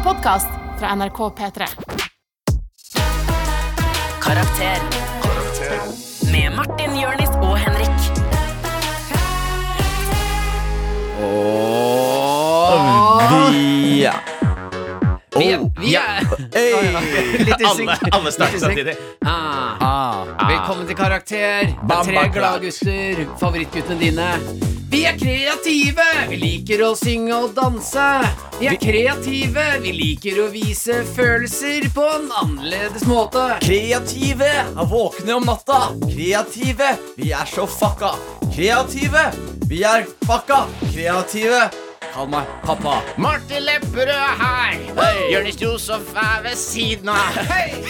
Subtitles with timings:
[0.00, 1.66] en podkast fra NRK P3.
[4.20, 4.78] Karakter.
[6.32, 7.90] Med Martin, Jørnis og Henrik.
[13.60, 14.04] Vi
[15.38, 18.08] Vi er, vi er Litt Alle, usikker.
[18.12, 18.96] alle starter Litt samtidig.
[19.24, 20.26] Ah.
[20.48, 21.60] Velkommen til Karakter.
[21.66, 23.24] Det Bam, er tre bam, gladgutter.
[23.40, 24.79] Favorittguttene dine.
[24.90, 26.04] Vi er kreative!
[26.28, 28.06] Vi liker å synge og danse.
[28.58, 29.66] Vi er kreative.
[29.84, 33.44] Vi liker å vise følelser på en annerledes måte.
[33.62, 35.92] Kreative er våkne om natta.
[36.08, 38.16] Kreative, vi er så fucka.
[38.50, 39.28] Kreative,
[39.70, 40.64] vi er fucka.
[40.88, 41.62] Kreative,
[42.20, 43.00] kall meg pappa.
[43.16, 44.74] Martin Lepperød er her.
[45.32, 47.38] Jonis Josef er ved siden av.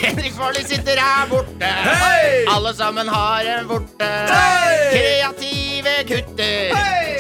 [0.03, 1.67] Henrik Farley sitter her borte.
[1.67, 2.45] Hey.
[2.55, 4.11] Alle sammen har en vorte.
[4.31, 4.91] Hey.
[4.95, 6.77] Kreative gutter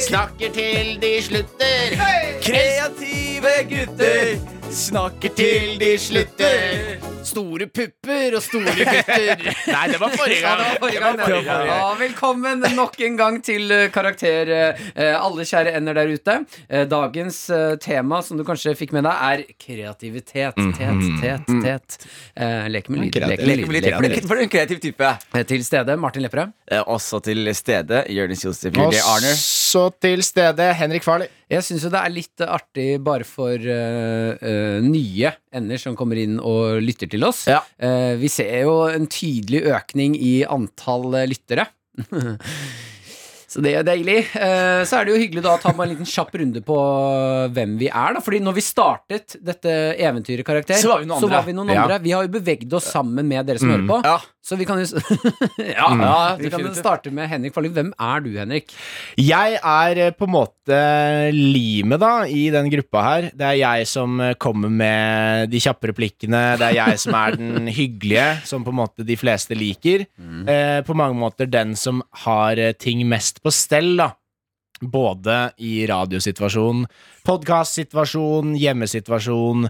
[0.07, 1.99] snakker til de slutter.
[2.47, 4.37] Kreative gutter
[4.71, 7.11] snakker til de slutter.
[7.31, 9.43] Store pupper og store gutter.
[9.75, 10.61] Nei, det var forrige gang.
[10.61, 11.19] Ja, var forrige gang.
[11.21, 11.67] var forrige gang.
[11.71, 14.51] Ja, velkommen nok en gang til eh, Karakter,
[14.91, 16.37] eh, alle kjære ender der ute.
[16.69, 20.59] Eh, Dagens eh, tema, som du kanskje fikk med deg, er kreativitet.
[20.79, 21.99] Tet, tet, tet.
[22.35, 23.21] Eh, Leke med lyd.
[23.23, 23.75] Leke med lyd.
[23.79, 24.29] Leke med lyd.
[24.31, 25.15] For en kreativ type.
[25.35, 26.55] Eh, Til stede Martin Lepperød.
[26.71, 29.37] Eh, Også til stede Jonis Josef Julie Arner.
[29.39, 31.31] Også til stede Henrik Farley.
[31.51, 35.97] Jeg syns jo det er litt eh, artig bare for uh, uh, nye ender som
[35.99, 37.45] kommer inn og lytter til oss.
[37.51, 37.61] Ja.
[37.79, 41.69] Eh, vi ser jo en tydelig økning i antall eh, lyttere.
[43.51, 44.19] Så det er deilig.
[44.39, 46.77] Eh, så er det jo hyggelig da å ta en liten kjapp runde på
[47.57, 48.15] hvem vi er.
[48.15, 51.43] da Fordi når vi startet dette eventyret Karakter, Så var vi noen andre.
[51.49, 51.99] vi noen Ja.
[51.99, 54.05] Vi har jo beveget oss sammen med dere som hører på.
[54.07, 54.21] Ja.
[54.41, 54.87] Så vi kan jo
[55.59, 57.71] Ja, ja, Vi kan starte med Henrik Farley.
[57.75, 58.73] Hvem er du, Henrik?
[59.21, 60.79] Jeg er eh, på en måte
[61.35, 63.29] limet da i den gruppa her.
[63.37, 66.41] Det er jeg som eh, kommer med de kjappe replikkene.
[66.61, 70.07] Det er jeg som er den hyggelige, som på en måte de fleste liker.
[70.47, 74.13] Eh, på mange måter den som har eh, ting mest på stell, da.
[74.81, 76.87] Både i radiosituasjon,
[77.29, 79.67] podkastsituasjon, hjemmesituasjon.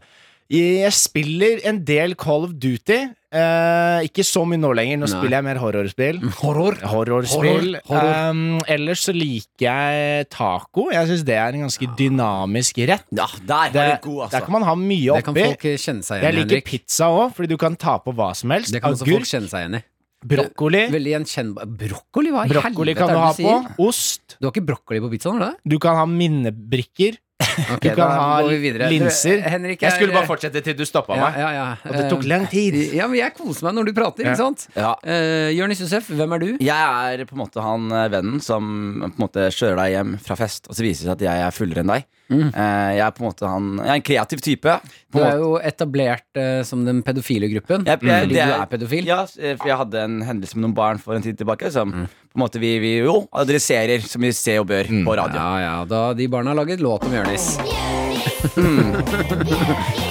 [0.51, 2.99] Jeg spiller en del Call of Duty.
[3.31, 4.99] Eh, ikke så mye nå lenger.
[4.99, 5.13] Nå Nei.
[5.13, 6.17] spiller jeg mer horrorspill.
[6.41, 6.79] Horror.
[6.91, 7.77] Horrorspill.
[7.87, 8.31] Horror, horror.
[8.33, 10.89] Um, ellers så liker jeg taco.
[10.91, 13.07] Jeg syns det er en ganske dynamisk rett.
[13.15, 14.45] Ja, der Det, god, Der altså.
[14.49, 16.67] kan man ha mye Det kan folk kjenne seg igjen Jeg liker Henrik.
[16.73, 18.75] pizza òg, fordi du kan ta på hva som helst.
[18.75, 19.83] Det kan også folk kjenne seg igjen i.
[20.27, 20.83] brokkoli.
[20.93, 23.55] Veldig gjenkjennbar Brokkoli, hva i Brokkoli helvete kan er du det ha du på.
[23.55, 23.89] sier?
[23.89, 24.37] Ost.
[24.41, 25.71] Du har ikke brokkoli på pizzaen, har du det?
[25.73, 27.19] Du kan ha minnebrikker.
[27.41, 29.41] Ok, Du kan da ha vi linser.
[29.49, 31.39] Henrik Jeg skulle bare fortsette til du stoppa ja, meg.
[31.41, 31.67] ja, ja.
[31.89, 32.75] Og det tok lang tid.
[32.77, 34.33] Eh, Ja, men jeg koser meg når du prater, Ja.
[34.35, 34.67] ikke sant?
[34.77, 34.95] Ja.
[35.05, 36.49] Uh, Jonis Josef, hvem er du?
[36.61, 38.63] Jeg er på en måte han eh, vennen som
[39.07, 41.47] på en måte kjører deg hjem fra fest, og så viser det seg at jeg
[41.49, 42.09] er fullere enn deg.
[42.31, 42.53] Mm.
[42.55, 44.75] jeg er på en måte han Jeg er en kreativ type.
[45.11, 45.39] Du er måte.
[45.41, 47.83] jo etablert uh, som den pedofile gruppen.
[47.89, 49.05] Jeg- jeg- Fordi det du er- pedofil.
[49.09, 52.07] Ja, eh, for jeg hadde en hendelse med noen barn for en tid tilbake som
[52.31, 55.35] på en måte vi, vi jo adresserer som vi ser og bør på radio.
[55.41, 57.59] Ja, ja, da de barna har laget låt om Jonis.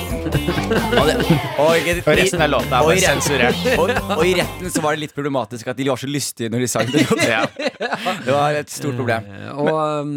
[1.00, 1.14] Og, det,
[1.60, 3.60] og, Og resten av låta er bare sensurert.
[3.80, 6.64] Og, og i retten så var det litt problematisk at de var så lystige når
[6.66, 7.04] de sang det.
[7.30, 7.42] Ja.
[8.26, 9.26] Det var et stort problem.
[9.30, 9.70] Eh, Og
[10.04, 10.12] um,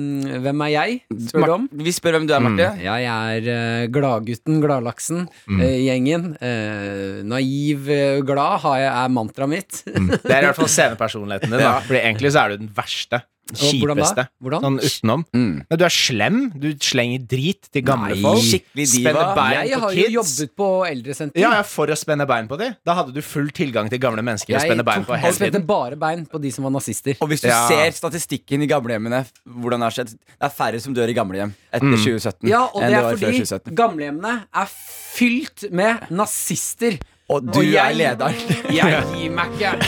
[0.44, 0.98] hvem er jeg,
[1.28, 1.66] spør du om?
[1.86, 2.68] Vi spør hvem du er, Marte.
[2.82, 5.60] Jeg er uh, gladgutten, gladlaksen Mm.
[5.60, 6.24] uh, gjengen.
[6.42, 7.88] Uh, naiv,
[8.26, 9.82] glad har jeg, er mantraet mitt.
[9.86, 11.62] Det er i hvert fall scenepersonligheten din.
[11.62, 11.76] Da.
[11.86, 13.22] Fordi egentlig så er du den verste.
[13.52, 14.24] Kjipeste.
[14.40, 14.62] Hvordan?
[14.62, 15.24] Sånn utenom.
[15.34, 15.56] Mm.
[15.68, 16.36] Nei, du er slem.
[16.62, 18.40] Du slenger drit til gamle Nei, folk.
[18.46, 19.10] skikkelig diva.
[19.12, 21.40] Spenner bein Jeg på har jo jobbet på eldresenter.
[21.42, 22.70] Ja, ja, For å spenne bein på de.
[22.86, 25.34] Da hadde du full tilgang til gamle mennesker å Jeg spenne bein på jeg hele
[25.36, 25.66] spente tiden.
[25.66, 27.16] bare bein på de som var nazister.
[27.20, 27.66] Og hvis du Ja.
[27.68, 31.52] ser statistikken i gamlehjemmene, hvordan det har skjedd Det er færre som dør i gamlehjem
[31.72, 33.74] etter 2017 Ja, og enn det er var før fordi 2017.
[33.74, 34.66] gamlehjemmene er
[35.14, 36.98] fylt med nazister.
[37.28, 38.34] Og du Og jeg- er lederen.
[38.72, 39.78] Jeg gir meg ikke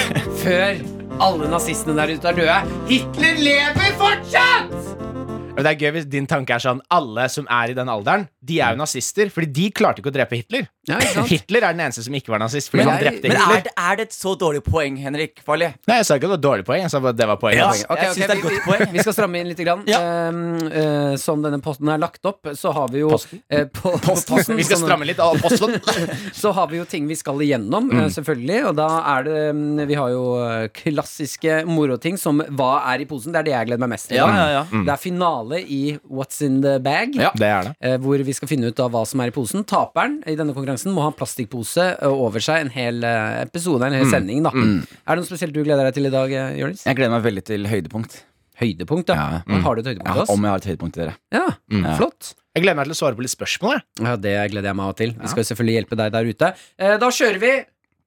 [0.43, 2.61] før alle nazistene der ute er døde.
[2.89, 5.14] Hitler lever fortsatt!
[5.55, 8.25] Og det er gøy hvis din tanke er sånn Alle som er i den alderen,
[8.43, 9.29] de er jo nazister.
[9.31, 10.65] Fordi de klarte ikke å drepe Hitler.
[10.91, 11.29] Ja, ikke sant?
[11.33, 12.73] Hitler er den eneste som ikke var nazist.
[12.73, 13.61] Fordi Men han drepte Men Hitler.
[13.61, 15.71] er det, er det et så dårlig poeng, Henrik Farley?
[15.87, 16.83] Nei, jeg sa ikke det var et dårlig poeng.
[16.83, 17.63] Jeg sa bare at det var poenget.
[17.63, 17.69] Ja.
[17.71, 18.93] okay, okay, Jeg synes det er et vi, godt poeng.
[18.97, 19.63] vi skal stramme inn litt.
[19.65, 19.85] Grann.
[19.89, 20.01] Ja.
[20.35, 23.41] Um, uh, som denne posten er lagt opp, så har vi jo Posten?
[23.55, 25.79] Uh, på, på posten, Vi skal sånn- stramme litt av posten.
[26.43, 28.03] så har vi jo ting vi skal igjennom, Mm.
[28.03, 28.59] uh, selvfølgelig.
[28.73, 33.09] Og da er det um, Vi har jo eh, klassiske moroting som Hva er i
[33.09, 33.31] posen?
[33.33, 34.19] Det er det jeg gleder meg mest til.
[34.19, 34.85] Ja, Ja, ja, Mm.
[34.89, 37.15] Det er finale i What's in the bag.
[37.15, 37.31] Ja.
[37.37, 37.75] Det er det.
[37.81, 39.65] eh, Hvor vi skal finne ut av hva som er i posen.
[39.65, 43.83] Taperen i denne konkurransen må ha en plastikkpose eh, over seg en hel eh, episode,
[43.85, 44.43] en hel sending.
[44.43, 46.85] da Er det noe spesielt du gleder deg til i dag, Jonis?
[46.87, 48.23] Jeg gleder meg veldig til høydepunkt.
[48.61, 49.15] Høydepunkt, ja.
[49.15, 49.43] Ja.
[49.51, 49.63] Mm.
[49.65, 50.31] Har du et høydepunkt til oss?
[50.31, 51.15] om jeg har et høydepunkt til dere.
[51.35, 51.97] Ja, Ja.
[51.99, 52.35] flott.
[52.55, 53.81] Jeg gleder meg til å svare på litt spørsmål.
[53.99, 55.11] Ja, Det gleder jeg meg til.
[55.19, 56.51] Vi skal jo selvfølgelig hjelpe deg der ute.
[56.79, 57.53] Eh, da kjører vi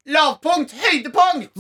[0.07, 1.51] lavpunkt, høydepunkt!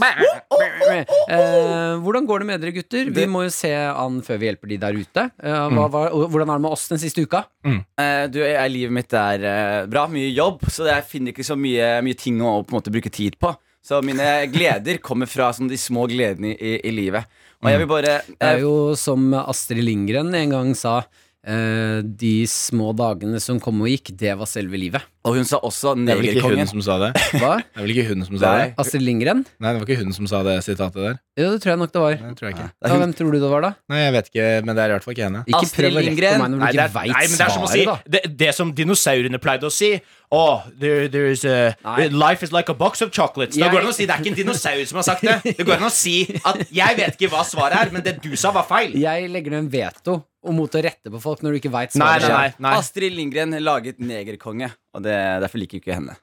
[1.27, 3.11] Eh, hvordan går det med dere, gutter?
[3.13, 5.27] Vi må jo se an før vi hjelper de der ute.
[5.43, 7.43] Eh, hva, hva, hvordan er det med oss den siste uka?
[7.67, 10.07] Eh, du, jeg, Livet mitt er eh, bra.
[10.11, 13.11] Mye jobb, så jeg finner ikke så mye, mye ting å på en måte bruke
[13.13, 13.53] tid på.
[13.87, 17.27] Så mine gleder kommer fra sånn, de små gledene i, i, i livet.
[17.63, 21.01] Og jeg vil bare Det er eh, jo som Astrid Lindgren en gang sa.
[21.47, 25.05] Eh, de små dagene som kom og gikk, det var selve livet.
[25.27, 26.69] Og hun sa også Det er vel ikke hun negerkongen.
[26.71, 27.09] som sa det?
[27.41, 27.55] Hva?
[27.59, 28.59] Det er vel ikke hun som sa det?
[28.67, 28.75] Nei.
[28.83, 29.41] Astrid Lindgren?
[29.59, 31.17] Nei, det var ikke hun som sa det sitatet der.
[31.37, 32.15] Jo, det tror jeg nok det var.
[32.21, 32.67] Nei, det tror jeg ikke.
[32.71, 33.71] Det Ja, hvem tror du det var, da?
[33.91, 35.41] Nei, jeg vet ikke, men det er i hvert fall ikke henne.
[35.47, 36.39] Ikke Astrid prøv å rette Lindgren.
[36.43, 37.83] meg når du Nei, det ikke er, veit nei, men det er som å si
[37.89, 37.97] da.
[38.15, 39.91] det, det som dinosaurene pleide å si.
[40.31, 42.07] Oh, there, there is a, Nei.
[42.11, 43.55] life is like a box of chocolates.
[43.55, 45.21] Da Jeg- går det an å si Det er ikke en dinosaur som har sagt
[45.27, 45.55] det.
[45.59, 48.33] Det går an å si at jeg vet ikke hva svaret er, men det du
[48.35, 48.95] sa, var feil.
[48.99, 50.17] Jeg legger ned en veto
[50.47, 52.25] om mot å rette på folk når du ikke veit svaret.
[52.27, 52.53] nei, nei.
[52.67, 52.77] nei.
[52.79, 56.15] Astrid Lindgren laget negerkonge, og det, derfor liker ikke henne.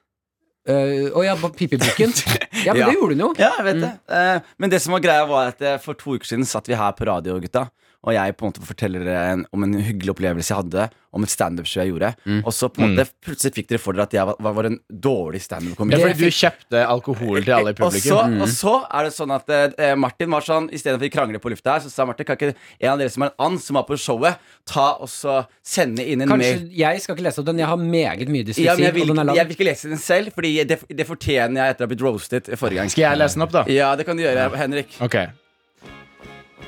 [0.65, 2.13] Uh, å ja, på Pippibukken?
[2.65, 2.87] Ja, men Ja.
[2.89, 3.27] det gjorde hun jo.
[3.37, 3.89] Ja, jeg vet det.
[4.09, 6.77] Uh, men det som var greia, var at eh, for to uker siden satt vi
[6.79, 7.67] her på radio, gutta.
[8.05, 10.83] Og jeg på en måte forteller dere en, om en hyggelig opplevelse jeg hadde,
[11.15, 12.09] om et standup-show jeg gjorde.
[12.43, 14.77] Og så på en måte plutselig fikk dere for dere at jeg var, var en
[14.91, 16.03] dårlig Ja, standup-komiker.
[16.03, 18.41] fordi du kjøpte alkohol til alle i Og så, mm.
[18.43, 21.77] og så er det sånn at eh, Martin var sånn Istedenfor å krangle på lufta
[21.77, 23.87] her, så sa Martin kan ikke en av dere som er en and som var
[23.87, 26.67] på showet, ta og så sende inn en Kanskje, mail.
[26.81, 27.63] Jeg skal ikke lese opp den.
[27.63, 28.67] Jeg har meget mye dysleksi.
[28.67, 29.39] Ja, jeg vil, og den er lang.
[29.39, 32.05] jeg vil ikke lese den selv, Fordi det, det fortjener jeg etter å ha blitt
[32.05, 32.91] roastet forrige gang.
[32.93, 33.65] Skal jeg lese den opp, da?
[33.71, 34.99] Ja, det kan du gjøre, Henrik.
[35.05, 35.17] Ok.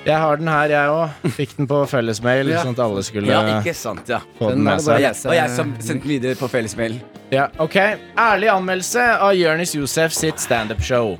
[0.07, 1.31] Jeg har den her, jeg òg.
[1.35, 2.61] Fikk den på fellesmail, Ja.
[2.63, 4.21] sånn at alle skulle Ja, ikke sant, ja.
[4.39, 5.03] få Den den med seg.
[5.27, 7.01] og jeg som sendte den videre på fellesmail.
[7.33, 7.75] Ja, ok
[8.15, 11.17] Ærlig anmeldelse av Jonis Josef sitt standup-show.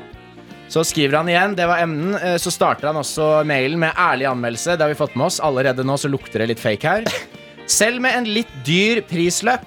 [0.71, 2.15] Så skriver han igjen, det var emnen.
[2.15, 4.77] eh, Så starter han også mailen med ærlig anmeldelse.
[4.77, 5.39] Det har vi fått med oss.
[5.39, 7.03] Allerede nå så lukter det litt fake her.
[7.67, 9.63] Selv med en litt dyr prisløp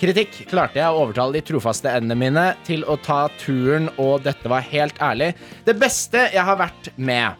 [0.00, 4.48] kritikk klarte jeg å overtale de trofaste endene mine til å ta turen, og dette
[4.48, 5.34] var helt ærlig
[5.66, 7.34] det beste jeg har vært med.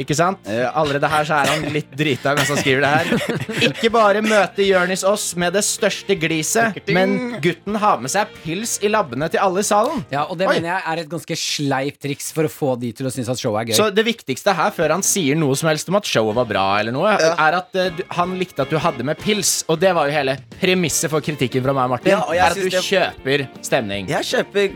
[0.00, 0.48] Ikke sant?
[0.48, 3.38] Allerede her så er han litt drita mens han skriver det her.
[3.70, 8.78] Ikke bare møter Jørnis oss med det største gliset, men gutten har med seg pils
[8.84, 10.04] i labbene til alle i salen.
[10.12, 10.56] Ja, og det Oi.
[10.56, 13.40] mener jeg er et ganske sleipt triks for å få de til å synes at
[13.40, 13.76] showet er gøy.
[13.78, 16.66] Så det viktigste her, før han sier noe som helst om at showet var bra,
[16.80, 19.60] eller noe, er at uh, han likte at du hadde med pils.
[19.70, 22.14] Og det var jo hele premisset for kritikken fra meg, Martin.
[22.14, 22.84] Ja, og jeg er at du det...
[22.86, 24.10] kjøper stemning.
[24.10, 24.68] Jeg kjøper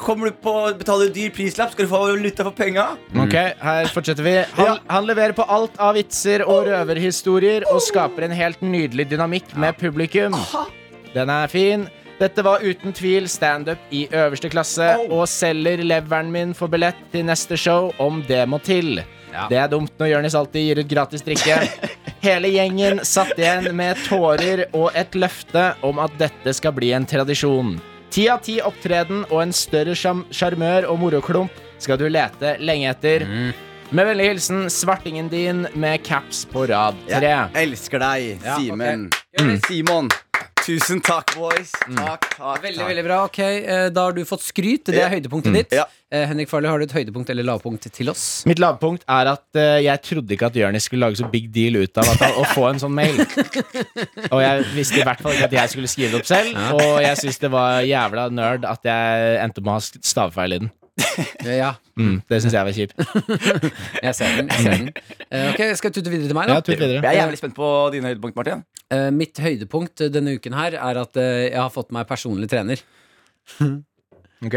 [0.00, 2.86] Kommer du på å betale dyr prislapp, skal du få valuta for penga.
[3.20, 4.36] Ok, her fortsetter vi.
[4.56, 9.54] Han, han leverer på alt av vitser og røverhistorier og skaper en helt nydelig dynamikk
[9.60, 10.36] med publikum.
[11.14, 11.86] Den er fin.
[12.20, 17.24] Dette var uten tvil standup i øverste klasse, og selger leveren min for billett til
[17.24, 19.00] neste show om det må til.
[19.48, 21.62] Det er dumt når Jonis alltid gir ut gratis drikke.
[22.26, 27.08] Hele gjengen satt igjen med tårer og et løfte om at dette skal bli en
[27.08, 27.78] tradisjon.
[28.12, 33.24] Ti av ti opptreden og en større sjarmør og moroklump skal du lete lenge etter.
[33.90, 37.30] Med vennlig hilsen svartingen din med caps på rad tre.
[37.30, 39.08] Jeg elsker deg, Simen.
[39.34, 39.56] Ja, okay.
[39.66, 40.10] Simon.
[40.60, 41.72] Tusen takk, boys.
[41.96, 42.88] Takk, takk, Veldig, takk.
[42.92, 43.16] veldig bra.
[43.26, 44.84] Ok, eh, Da har du fått skryt.
[44.92, 45.74] Det er høydepunktet ditt.
[45.74, 45.88] Ja.
[46.12, 48.44] Eh, Henrik Farley, har du et høydepunkt eller lavpunkt til oss?
[48.46, 51.80] Mitt lavpunkt er at eh, jeg trodde ikke at Jonis skulle lage så big deal
[51.80, 53.18] ut av at han, å få en sånn mail.
[54.34, 56.60] Og jeg visste i hvert fall ikke at jeg skulle skrive det opp selv.
[56.78, 60.62] Og jeg syns det var jævla nerd at jeg endte med å ha stavefeil i
[60.62, 60.70] den.
[61.46, 62.94] Ja, Mm, det syns jeg var kjipt.
[64.06, 64.46] jeg ser den.
[64.48, 64.86] Jeg ser den.
[65.28, 66.56] Uh, ok, Skal jeg tute videre til meg, da?
[66.56, 66.94] Ja, videre.
[66.96, 68.62] Jeg er jævlig spent på dine høydepunkt, Martin.
[68.88, 72.80] Uh, mitt høydepunkt denne uken her er at uh, jeg har fått meg personlig trener.
[74.40, 74.54] Ok.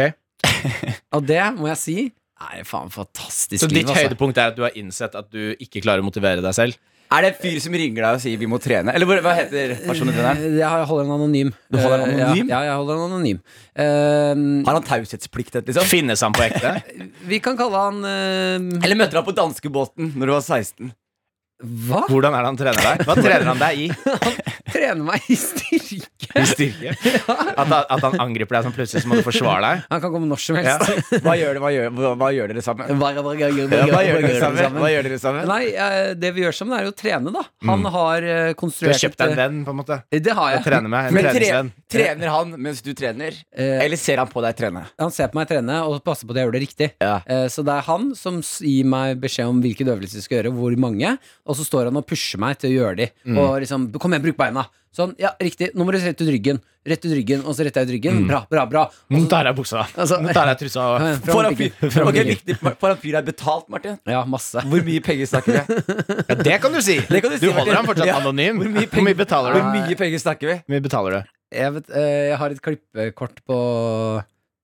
[1.18, 1.96] Og det må jeg si
[2.44, 4.06] er faen fantastisk Så liv, ditt altså.
[4.08, 6.78] høydepunkt er at du har innsett at du ikke klarer å motivere deg selv?
[7.13, 8.89] Er det en fyr som ringer deg og sier 'vi må trene'?
[8.96, 10.15] Eller hva- heter personlig?
[10.17, 11.51] Eh, Jeg holder en anonym.
[11.70, 12.50] Du holder han Eh, anonym?
[12.50, 13.39] Ja, ja, jeg holder en anonym.
[13.77, 15.53] Uh, Har han taushetsplikt?
[15.65, 15.84] Liksom?
[15.86, 16.82] Finnes han på ekte?
[17.32, 20.91] vi kan kalle han uh, Eller møtte du han på danskebåten når du var 16?
[21.63, 22.01] Hva?
[22.10, 23.05] Hvordan er det han trener deg?
[23.08, 23.88] Hva trener han deg i?
[24.74, 26.30] Trener meg i styrke?
[26.39, 26.94] I styrke?
[27.62, 29.84] At, han- at han angriper deg sånn plutselig, så må du forsvare deg?
[29.92, 30.77] Han kan komme når som Ja.
[30.82, 31.12] helst.
[31.25, 32.89] Hva gjør, hva gjør, hva, hva gjør dere sammen?
[32.98, 33.30] Hva, gjør
[34.24, 34.80] dere sammen?
[34.82, 35.46] Hva gjør dere sammen?
[35.51, 37.44] Nei, eh, det vi gjør sammen, er jo å trene, da.
[37.70, 38.27] Han har
[38.60, 40.00] konstruert Du har kjøpt deg en venn, på en måte?
[40.12, 40.63] eh, Det har jeg.
[40.65, 41.08] trene med?
[41.12, 41.51] En Men tre.
[41.94, 44.86] Trener han mens du trener, Eh, eller ser han på deg trene?
[45.00, 46.88] Han ser på meg trene og passer på at jeg gjør det riktig.
[47.03, 47.20] Ja.
[47.27, 50.53] Eh, Så det er han som gir meg beskjed om hvilke øvelser jeg skal gjøre,
[50.58, 53.08] hvor mange, og så står han og pusher meg til å gjøre de.
[53.27, 53.38] Mm.
[53.38, 54.62] Og liksom 'Kom igjen, bruk beina'.
[54.93, 55.72] Sånn, ja, riktig.
[55.74, 56.60] Nå må du rette ut ryggen.
[56.86, 58.17] Rett ut ryggen, og så retter jeg ut ryggen.
[58.29, 58.84] Bra, bra, bra.
[59.10, 59.88] Nå tar jeg buksa.
[59.98, 60.84] Altså- Nå tar jeg trusa.
[61.34, 62.20] Foran fyr, Ok,
[62.84, 63.98] foran fyr er betalt, Martin.
[64.05, 64.62] Ja, masse.
[64.70, 65.79] Hvor mye penger snakker vi?
[66.29, 67.00] Ja, det kan du si.
[67.10, 68.20] Det kan du si, holder ham fortsatt Ja.
[68.22, 68.62] anonym.
[68.62, 69.58] Hvor mye Hvor mye penger- du?
[69.63, 70.60] Hvor mye penger snakker vi?
[70.62, 71.34] Hvor mye betaler du?
[71.58, 73.58] Jeg, vet, eh, jeg har et klippekort på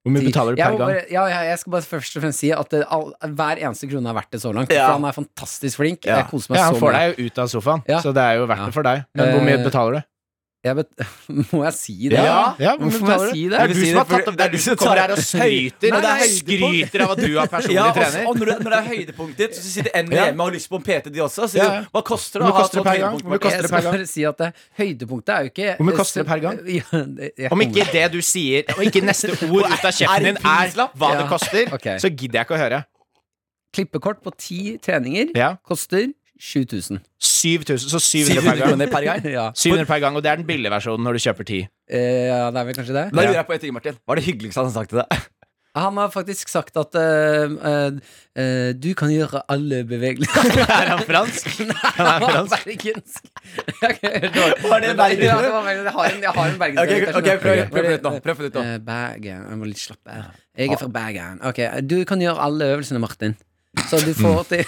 [0.00, 0.78] Hvor mye betaler du per gang?
[0.80, 3.88] bare, ja, ja, jeg skal bare først og fremst si at det, all, hver eneste
[3.90, 4.70] krone er verdt det så langt.
[4.72, 4.86] Ja.
[4.88, 6.06] For han er fantastisk flink.
[6.08, 6.22] Ja.
[6.22, 7.00] Jeg koser meg Ja, Han så får mye.
[7.00, 7.98] deg jo ut av sofaen, Ja.
[8.00, 8.66] så det er jo verdt Ja.
[8.70, 9.04] det for deg.
[9.14, 10.02] Men hvor mye Eh, betaler du?
[10.60, 10.88] Jeg vet,
[11.56, 12.18] må jeg si det?
[12.20, 13.52] Ja, ja, hvor Hvorfor må jeg si det?
[13.52, 15.88] Det er du som har tatt opp Det er du som kommer her og skryter.
[15.94, 18.26] Nei, nei, skryter av at du er personlig Ja, og, trener.
[18.28, 20.26] og når, det, når det er høydepunktet ditt, så sitter NVM Ja.
[20.34, 21.48] og har lyst på en PT, de også.
[21.48, 23.48] Så Ja, hva koster det å ha koster det sånt høydepunkt?
[23.48, 24.50] Jeg skal bare si at det,
[24.82, 26.60] høydepunktet er jo ikke Hvor mye koster det per gang?
[26.76, 30.42] Ja, det, Om ikke det du sier, og ikke neste ord ut av kjeften din
[30.44, 31.72] er hva det koster,
[32.04, 32.84] så gidder jeg ikke å høre.
[33.72, 35.54] Klippekort på ti treninger Ja.
[35.64, 37.02] koster 7000.
[37.20, 38.84] 7000, så 700 per gang.
[38.90, 39.26] per gang?
[39.38, 39.50] ja.
[39.54, 41.60] 700 per gang, og det er den billige versjonen når du kjøper 10.
[41.90, 43.04] Eh, ja, det er vel kanskje det.
[43.12, 44.00] Da lurer jeg på en ting, Martin.
[44.04, 45.28] Hva er det hyggeligste han har sagt til deg?
[45.78, 47.98] Han har faktisk sagt at eh, eh,
[48.34, 50.48] eh, du kan gjøre alle bevegelser.
[50.66, 51.46] Er han fransk?
[51.60, 52.64] Han er fransk.
[52.66, 53.28] bergensk.
[53.78, 54.26] Er.
[54.66, 55.22] Var det bergensk?
[55.28, 55.84] Ja, det var bergensk.
[55.84, 57.12] Jeg har en, jeg har en bergensk.
[57.14, 58.12] Ok, okay, prøv, prøv på nytt nå.
[58.24, 59.46] Prøv Bergen.
[59.46, 60.18] Jeg må litt slappe.
[60.58, 61.38] Jeg er fra Bergen.
[61.46, 63.38] Ok, Du kan gjøre alle øvelsene, Martin.
[63.90, 64.64] Så du får til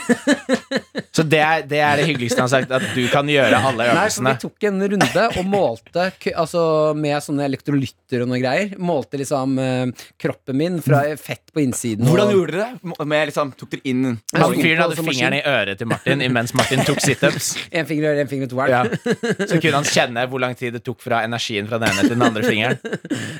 [1.16, 3.88] Så det er, det er det hyggeligste han har sagt, at du kan gjøre alle
[3.90, 3.98] øvelsene?
[3.98, 6.04] Nei, så vi tok en runde og målte
[6.38, 6.62] Altså
[6.96, 8.76] med sånne elektrolytter og noe greier.
[8.80, 12.06] Målte liksom eh, kroppen min fra fett på innsiden.
[12.08, 13.08] Hvordan og- gjorde dere det?
[13.12, 16.24] Med liksom, tok dere inn Han Sånn fyren hadde som fingeren i øret til Martin
[16.24, 17.50] imens Martin tok situps.
[17.76, 18.72] Én finger i øret, én finger ut hver.
[18.72, 18.82] Ja.
[19.50, 22.14] Så kunne han kjenne hvor lang tid det tok fra energien fra den ene til
[22.14, 22.80] den andre fingeren.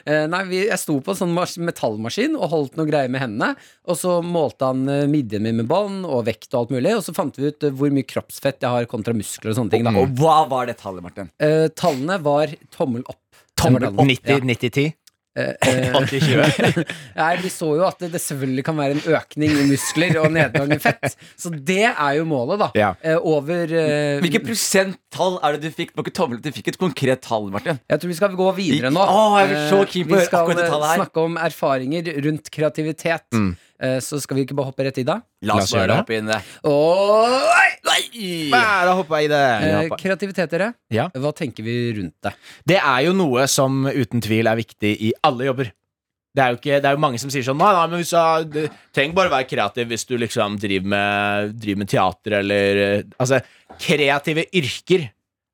[0.03, 1.39] Eh, nei, vi, jeg sto på en sånn
[1.71, 3.55] metallmaskin og holdt noe greier med hendene.
[3.89, 6.95] Og så målte han eh, midjen min med bånd og vekt og alt mulig.
[6.99, 9.75] Og så fant vi ut eh, hvor mye kroppsfett jeg har kontra muskler og sånne
[9.75, 9.87] ting.
[9.87, 9.95] Da.
[10.01, 11.31] Og hva var det tallet, Martin?
[11.43, 13.23] Eh, tallene var tommel opp.
[13.59, 14.01] Tommel opp.
[14.01, 14.43] tallene.
[14.49, 14.93] 90-90-10.
[15.33, 16.85] Eh, eh, 80-20.
[17.17, 20.29] Nei, vi så jo at det, det selvfølgelig kan være en økning i muskler og
[20.35, 21.17] nedgang i fett.
[21.41, 22.69] Så det er jo målet, da.
[22.77, 22.91] Ja.
[23.01, 25.95] Eh, over eh, Hvilke prosenttall er det du fikk?
[25.97, 27.81] Ikke tommel, du fikk et konkret tall, Martin.
[27.89, 29.01] Jeg tror vi skal gå videre nå.
[29.09, 30.53] Oh, jeg så keen på å vi skal
[30.99, 33.29] snakke om erfaringer rundt kreativitet.
[33.33, 33.55] Mm.
[33.83, 35.19] Eh, Så skal vi ikke bare hoppe rett i det?
[35.43, 36.41] La oss bare hoppe inn i det.
[38.53, 39.43] Bare jeg i det.
[39.69, 40.73] Eh, kreativitet, dere.
[40.95, 41.09] Ja.
[41.19, 42.35] Hva tenker vi rundt det?
[42.75, 45.73] Det er jo noe som uten tvil er viktig i alle jobber.
[46.33, 48.13] Det er jo, ikke, det er jo mange som sier sånn Nei, nei, men hvis
[48.49, 48.63] du
[48.97, 53.43] trenger bare være kreativ hvis du liksom driver med, driver med teater eller eh, Altså,
[53.83, 55.11] kreative yrker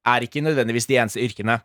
[0.07, 1.59] er ikke nødvendigvis de eneste yrkene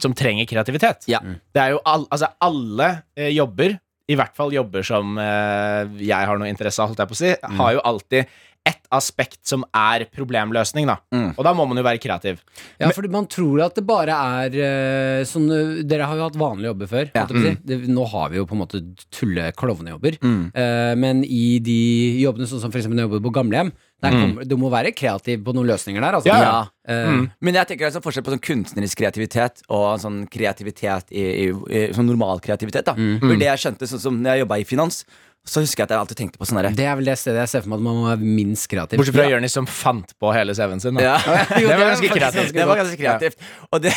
[0.00, 1.04] som trenger kreativitet.
[1.08, 1.20] Ja.
[1.52, 6.28] Det er jo all, altså alle eh, jobber, i hvert fall jobber som eh, jeg
[6.30, 8.36] har noe interesse av, holdt jeg på å si, har jo alltid
[8.66, 10.96] ett aspekt som er problemløsning, da.
[11.14, 11.28] Mm.
[11.36, 12.40] Og da må man jo være kreativ.
[12.80, 16.38] Ja, for man tror at det bare er eh, sånn eh, Dere har jo hatt
[16.40, 17.12] vanlige jobber før.
[17.14, 17.26] Ja.
[17.30, 17.52] si.
[17.62, 18.82] Det, nå har vi jo på en måte
[19.14, 20.18] tulle-klovnejobber.
[20.18, 20.42] Mm.
[20.50, 21.78] Uh, men i de
[22.24, 23.70] jobbene, sånn som eksempel når jeg jobber på gamlehjem,
[24.02, 26.18] kommer, du må være kreativ på noen løsninger der.
[26.18, 26.28] Altså.
[26.28, 26.58] Ja, ja.
[26.86, 27.30] Eh, Mm.
[27.40, 31.22] Men jeg tenker det er sånn forskjell på sånn kunstnerisk kreativitet og sånn kreativitet i,
[31.46, 32.84] i, i sånn normal kreativitet.
[32.84, 33.18] da Mm.
[33.20, 35.04] For det jeg skjønte sånn som når jeg jobba i finans,
[35.46, 37.38] så husker jeg at jeg alltid tenkte på sånn derre Det er vel det stedet
[37.44, 38.98] jeg ser for meg at man må være minst kreativ.
[38.98, 40.98] Bortsett fra Jonis som fant på hele CV-en sin.
[40.98, 41.16] Ja.
[41.62, 42.52] Jo, Det var ganske kreativt.
[42.52, 43.38] Det var ganske kreativt.
[43.70, 43.92] Og, det,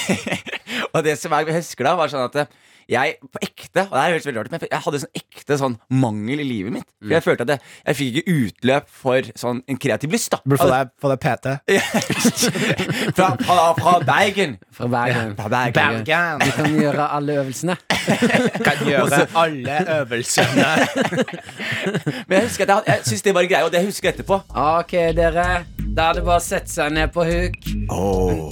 [0.94, 2.53] og det som jeg husker da, var sånn at
[2.89, 5.75] jeg på ekte Og det er veldig, veldig rart, men jeg hadde sånn ekte sånn
[6.01, 6.88] mangel i livet mitt.
[7.00, 10.31] For Jeg følte at jeg, jeg fikk ikke utløp for sånn en kreativ lyst.
[10.34, 11.55] da Burde få deg, få deg PT.
[13.17, 14.58] fra, fra, fra Bergen.
[14.75, 15.36] Fra Bergen.
[15.39, 15.77] Fra Bergen.
[15.79, 16.46] Bergen.
[16.46, 17.77] Vi kan gjøre alle øvelsene.
[18.65, 20.69] Kan gjøre alle øvelsene.
[22.27, 24.19] Men jeg husker at jeg, jeg synes det var en greie, og det husker jeg
[24.19, 24.41] etterpå.
[24.55, 25.78] Ok, dere.
[25.96, 27.55] Da er det bare å sette seg ned på huk.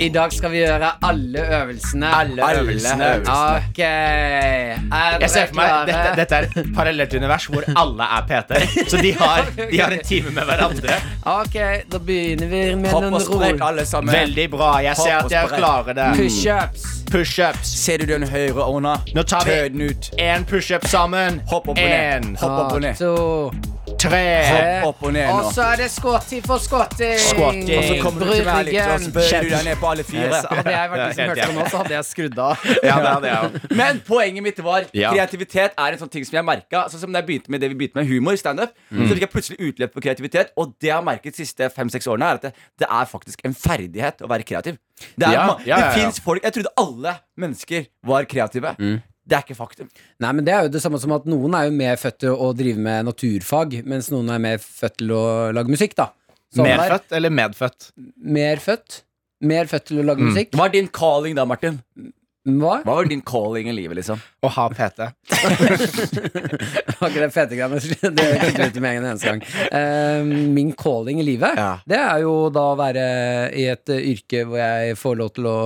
[0.04, 2.10] I dag skal vi gjøre alle øvelsene.
[2.18, 3.10] Alle øvelsene.
[3.32, 3.82] Ok.
[3.84, 6.00] Er dere dette, klare?
[6.18, 8.58] dette er et parallelt univers hvor alle er PT.
[8.92, 11.00] Så de har, de har en time med hverandre.
[11.38, 11.58] Ok,
[11.94, 13.70] da begynner vi med Hopp noen og sprek, ro.
[13.70, 14.14] alle sammen.
[14.18, 14.74] Veldig bra.
[14.88, 16.10] Jeg ser at jeg klarer det.
[16.20, 16.90] Pushups.
[17.12, 17.74] Pushups.
[17.86, 18.98] Ser du den høyre ånda?
[19.16, 19.94] Nå tar vi-.
[20.20, 21.42] Én pushup sammen.
[21.54, 21.98] Hopp opp og ned.
[22.28, 22.36] En.
[22.42, 23.76] Hopp opp og ned.
[23.98, 24.22] Tre.
[24.84, 25.38] Hopp opp og ned nå.
[25.42, 27.16] Og så er det squatting for squatting.
[27.18, 27.72] Squatting.
[27.74, 30.06] Og så kommer du til meg litt, og så bøyer du deg ned på alle
[30.06, 30.28] fire.
[30.28, 32.68] Yes, hadde jeg vært de som hørte på nå, så hadde jeg skrudd av.
[32.88, 33.62] Ja, det hadde jeg.
[33.82, 36.84] Men poenget mitt var kreativitet er en sånn ting som jeg merka.
[36.94, 39.34] Sånn som da jeg begynte med det vi begynte med humor, standup, så fikk jeg
[39.34, 40.54] plutselig utløp på kreativitet.
[40.62, 42.54] Og det jeg har merket de siste fem-seks årene, er at det,
[42.86, 44.78] det er faktisk en ferdighet å være kreativ.
[45.18, 45.90] Det, er, Ja, ja, ja, det ja.
[45.94, 48.72] finnes folk Jeg trodde alle mennesker var kreative.
[49.28, 49.90] Det er ikke faktum.
[50.24, 52.32] Nei, men Det er jo det samme som at noen er jo mer født til
[52.32, 55.24] å drive med naturfag, mens noen er mer født til å
[55.56, 55.98] lage musikk.
[56.00, 56.12] da
[56.56, 56.64] Sånn.
[56.64, 57.90] Medfødt eller medfødt?
[58.24, 59.02] Mer født.
[59.44, 60.54] Mer født til å lage musikk.
[60.56, 61.82] Hva er din calling da, Martin?
[62.48, 62.78] Hva?
[62.86, 64.22] Hva var din calling i livet, liksom?
[64.46, 65.02] Å ha PT.
[65.04, 65.10] Var
[67.10, 67.80] ikke det PT-greiene?
[67.82, 69.42] Det kutter vi ut med en eneste gang.
[69.74, 70.22] Uh,
[70.56, 71.74] min calling i livet, Ja.
[71.90, 73.04] det er jo da å være
[73.58, 75.58] i et eh, yrke hvor jeg får lov til å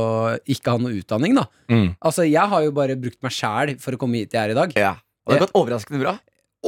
[0.49, 1.45] ikke ha noe utdanning, da.
[1.69, 1.91] Mm.
[2.01, 4.57] Altså, jeg har jo bare brukt meg sjæl for å komme hit jeg er i
[4.57, 4.73] dag.
[4.79, 4.95] Ja.
[5.27, 6.15] Og det har gått overraskende bra.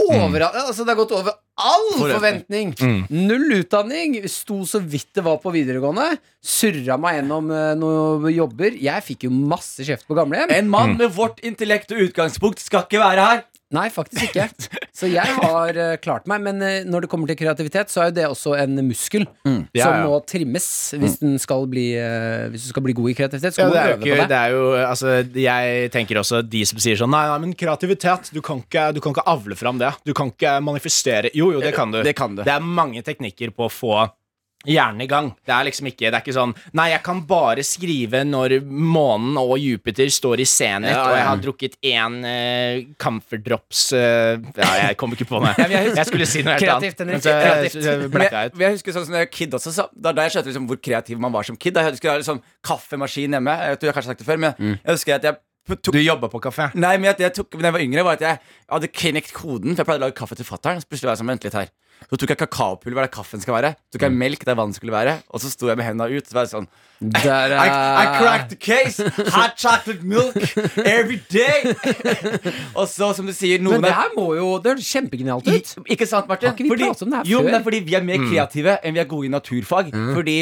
[0.09, 2.73] Over, altså, det har gått over all Forventning.
[2.79, 3.01] Mm.
[3.29, 4.17] Null utdanning.
[4.31, 6.15] Sto så vidt det var på videregående.
[6.43, 8.75] Surra meg gjennom uh, noen jobber.
[8.81, 10.53] Jeg fikk jo masse kjeft på gamlehjem.
[10.55, 13.43] En mann med vårt intellekt og utgangspunkt skal ikke være her.
[13.73, 14.43] Nei, faktisk ikke.
[14.93, 16.43] Så jeg har eh, klart meg.
[16.45, 19.23] Men eh, når det kommer til kreativitet, så er jo det også en muskel
[19.73, 20.03] Ja, som ja.
[20.05, 20.67] må trimmes
[21.01, 23.55] hvis, den skal bli, eh, hvis du skal bli god i kreativitet.
[23.57, 24.27] Så Ja, må det du er jo øve ikke, på det.
[24.29, 25.15] det er jo, altså,
[25.47, 29.01] jeg tenker også de som sier sånn Nei, nei, men kreativitet, du kan, ikke, du
[29.01, 29.89] kan ikke avle fram det.
[30.05, 32.03] Du kan ikke manifestere Jo, jo, det kan du.
[32.05, 32.43] Det kan du.
[32.45, 33.95] Det er mange teknikker på å få
[34.65, 35.29] hjernen i gang.
[35.45, 39.35] Det er liksom ikke Det er ikke sånn Nei, jeg kan bare skrive når månen
[39.41, 41.03] og Jupiter står i senet, Ja, ja.
[41.09, 45.53] og jeg har drukket én uh, camphor drops eh, Ja, jeg kom ikke på det.
[45.73, 47.23] jeg- Jeg skulle si noe helt Kreativt, annet.
[47.23, 47.73] Så- kreativt.
[47.73, 50.21] så- så jeg, jeg jeg husker sånn som jeg var kid også, så, da, da
[50.27, 51.73] jeg skjønte liksom hvor kreativ man var som kid.
[51.75, 53.57] Da jeg husker jeg liksom kaffemaskin hjemme.
[53.59, 55.35] Jeg vet, du har kanskje sagt det før, men jeg husker at jeg
[55.83, 56.71] tok Du jobba på kafé?
[56.75, 58.39] Nei, men at jeg tok, da jeg var yngre, var at jeg
[58.71, 59.75] hadde knekt koden.
[59.75, 60.81] For jeg pleide å lage kaffe til fatter'n.
[60.83, 61.69] Så plutselig var jeg sånn, vent litt her.
[62.09, 63.73] Så tok jeg kakaopulver der kaffen skal være.
[63.93, 65.19] Tok jeg melk der vann skulle være.
[65.33, 66.27] Og så sto jeg med hendene ut.
[66.27, 66.69] Så var jeg sånn
[67.11, 69.03] Der, I, I eh, cracked the case!
[69.35, 70.35] Hot chocolate milk
[70.85, 71.73] every day!
[72.79, 75.73] og så, som du sier, Men det er her må jo Det høres kjempegenialt ut.
[75.83, 76.49] I- Ikke sant, Martin?
[76.51, 77.43] Har ikke vi pratet om det her jo, før?
[77.49, 79.91] men det er fordi vi er mer kreative enn vi er gode i naturfag.
[80.15, 80.37] Fordi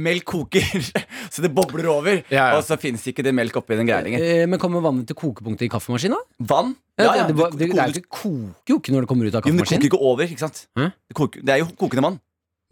[0.00, 0.64] melk koker,
[1.34, 2.22] så det bobler over.
[2.32, 2.56] Ja, ja.
[2.56, 4.22] Og så fins ikke det melk oppi den greia lenger.
[4.24, 6.16] Eh, Men kommer vannet til kokepunktet i kaffemaskinen?
[6.40, 6.74] Vann?
[6.96, 9.44] Ja, det, det, det, det, er ikke, koker jo ikke når det kommer ut av
[9.44, 9.52] kaffemaskinen.
[9.52, 10.62] Jo, men det koker ikke over, ikke sant?
[10.80, 10.88] Mm?
[10.96, 12.16] Det, koker, det er jo kokende vann.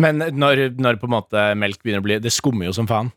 [0.02, 3.12] Men når, når på en måte melk begynner å bli Det skummer jo som faen.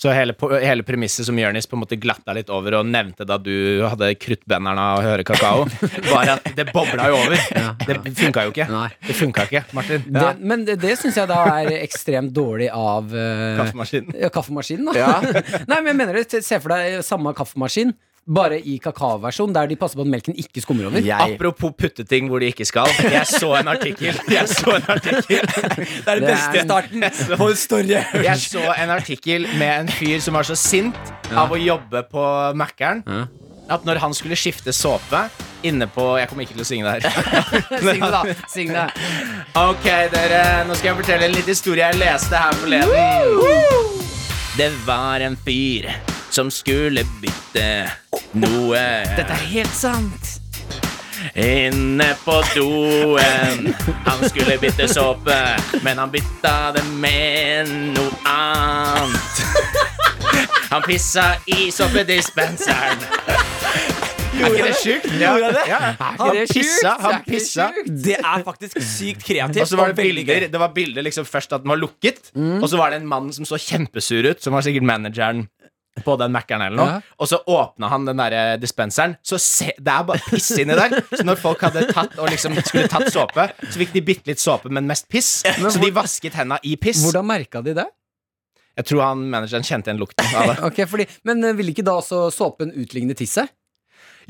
[0.00, 3.36] Så hele, hele premisset som Jonis på en måte glatta litt over og nevnte da
[3.36, 5.66] du hadde kruttbennerne og høre kakao,
[6.14, 7.36] var at det bobla jo over.
[7.84, 8.64] Det funka jo ikke.
[9.04, 10.06] Det funka ikke, Martin.
[10.08, 14.16] Det, men det, det syns jeg da er ekstremt dårlig av uh, Kaffemaskinen.
[14.22, 15.20] Ja, kaffemaskinen, da.
[15.68, 16.40] Nei, men jeg mener det.
[16.48, 17.92] Se for deg samme kaffemaskin,
[18.30, 21.02] bare i kakaoversjon, der de passer på at melken ikke skummer over.
[21.02, 22.86] Jeg, Apropos putteting hvor de ikke skal.
[23.02, 24.14] Jeg så en artikkel.
[24.30, 25.42] Jeg så en artikkel
[26.04, 27.04] det er den beste er- starten
[27.40, 27.96] på en story.
[28.22, 30.96] Jeg så en artikkel med en fyr som var så sint
[31.34, 32.24] av å jobbe på
[32.58, 33.02] Mækkern.
[33.70, 35.24] At når han skulle skifte såpe
[35.62, 37.10] inne på Jeg kommer ikke til å synge det her.
[37.84, 38.22] Syng det, da.
[38.50, 38.86] Syng det.
[39.60, 44.00] Ok, dere, nå skal jeg fortelle en liten historie jeg leste her forleden.
[44.56, 45.90] Det var en fyr
[46.40, 47.64] som skulle bytte
[48.40, 48.78] noe
[49.12, 50.36] Dette er helt sant.
[51.36, 53.66] inne på doen.
[54.06, 55.36] Han skulle bytte såpe,
[55.84, 59.42] men han bytta det med noe annet.
[60.70, 63.04] Han pissa i såpedispenseren.
[64.40, 65.12] Er ikke det sjukt?
[65.20, 65.52] Ja, ja.
[65.68, 65.78] ikke
[66.22, 67.68] Han pissa, han pissa.
[67.84, 69.66] Det er faktisk sykt kreativt.
[69.66, 72.68] Og så var det bilder, det var bilder liksom først at den var lukket, og
[72.70, 75.50] så var det en mann som så kjempesur ut, som var sikkert manageren
[76.04, 76.96] på den Mac-en eller noe.
[76.96, 77.14] Ja.
[77.20, 79.16] Og så åpna han den der dispenseren.
[79.26, 81.00] Så se, det er bare piss inni der.
[81.12, 84.42] Så når folk hadde tatt og liksom skulle tatt såpe, så fikk de bitte litt
[84.42, 85.40] såpe, men mest piss.
[85.44, 87.02] Så de vasket henda i piss.
[87.06, 87.88] Hvordan merka de det?
[88.80, 90.58] Jeg tror han manageren kjente igjen lukten av det.
[90.68, 93.50] okay, fordi, Men ville ikke da også såpen utligne tisset?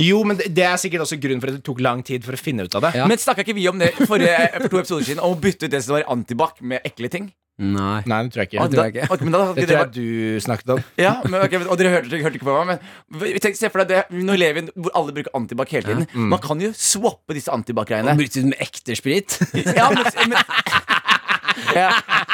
[0.01, 2.37] Jo, men det, det er sikkert også grunnen for at det tok lang tid for
[2.37, 2.95] å finne ut av det.
[2.97, 3.07] Ja.
[3.11, 5.23] Men snakka ikke vi om det forrige, for to episoder siden?
[5.27, 7.29] Om å bytte ut det som var antibac med ekle ting?
[7.61, 8.01] Nei.
[8.09, 8.65] Nei, det tror jeg ikke.
[8.65, 9.09] Det tror jeg ikke.
[9.13, 10.83] Ok, men da, Det tror jeg du snakket om.
[11.01, 12.81] Ja, men, okay, og dere hørte, hørte ikke på meg,
[13.13, 16.29] men tenk, se for deg det Nå lever vi hvor alle bruker antibac hele tiden.
[16.33, 18.17] Man kan jo swappe disse antibac-greiene.
[18.17, 19.37] Brukes ut med ekte sprit?
[19.77, 20.41] Ja, men, men
[21.77, 21.91] ja.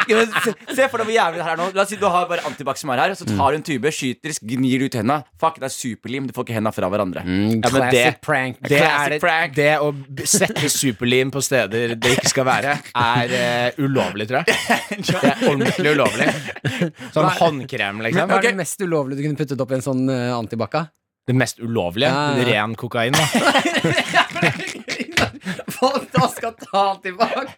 [0.06, 1.66] Se, se for deg hvor jævlig det her er nå.
[1.74, 3.90] La oss si du har bare antibac som er her, så tar du en tube,
[3.94, 5.16] skyter, gnir ut hendene.
[5.42, 6.28] Fuck, det er superlim.
[6.28, 7.24] Du får ikke hendene fra hverandre.
[7.26, 8.60] Mm, Ja, men det- classic prank.
[8.62, 9.54] Det, Classic er, det, prank.
[9.56, 9.88] det å
[10.30, 15.02] sette superlim på steder det ikke skal være, er uh, ulovlig, tror jeg.
[15.06, 16.28] Det er ordentlig ulovlig.
[17.14, 18.30] Sånn håndkrem, liksom.
[18.30, 20.76] Hva er det mest ulovlige du kunne puttet opp i en sånn uh, antibac?
[21.26, 22.08] Det mest ulovlige.
[22.08, 22.44] Ja, ja.
[22.46, 23.14] Ren kokain.
[25.76, 27.50] Folk da skal ta alt tilbake.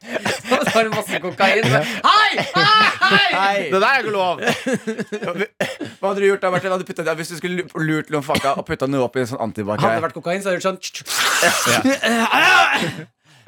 [0.48, 1.64] Så har du masse kokain.
[1.68, 2.46] Hei!
[2.54, 3.26] Hei!
[3.34, 3.68] Hei!
[3.68, 4.40] Det der er ikke lov!
[4.40, 6.72] Hva hadde du gjort da, Martin?
[6.72, 9.30] Hadde du puttet, hvis du skulle lurt noen fakka og putta noe opp i en
[9.34, 10.80] sånn antibac Hadde det vært kokain, så hadde du gjort sånn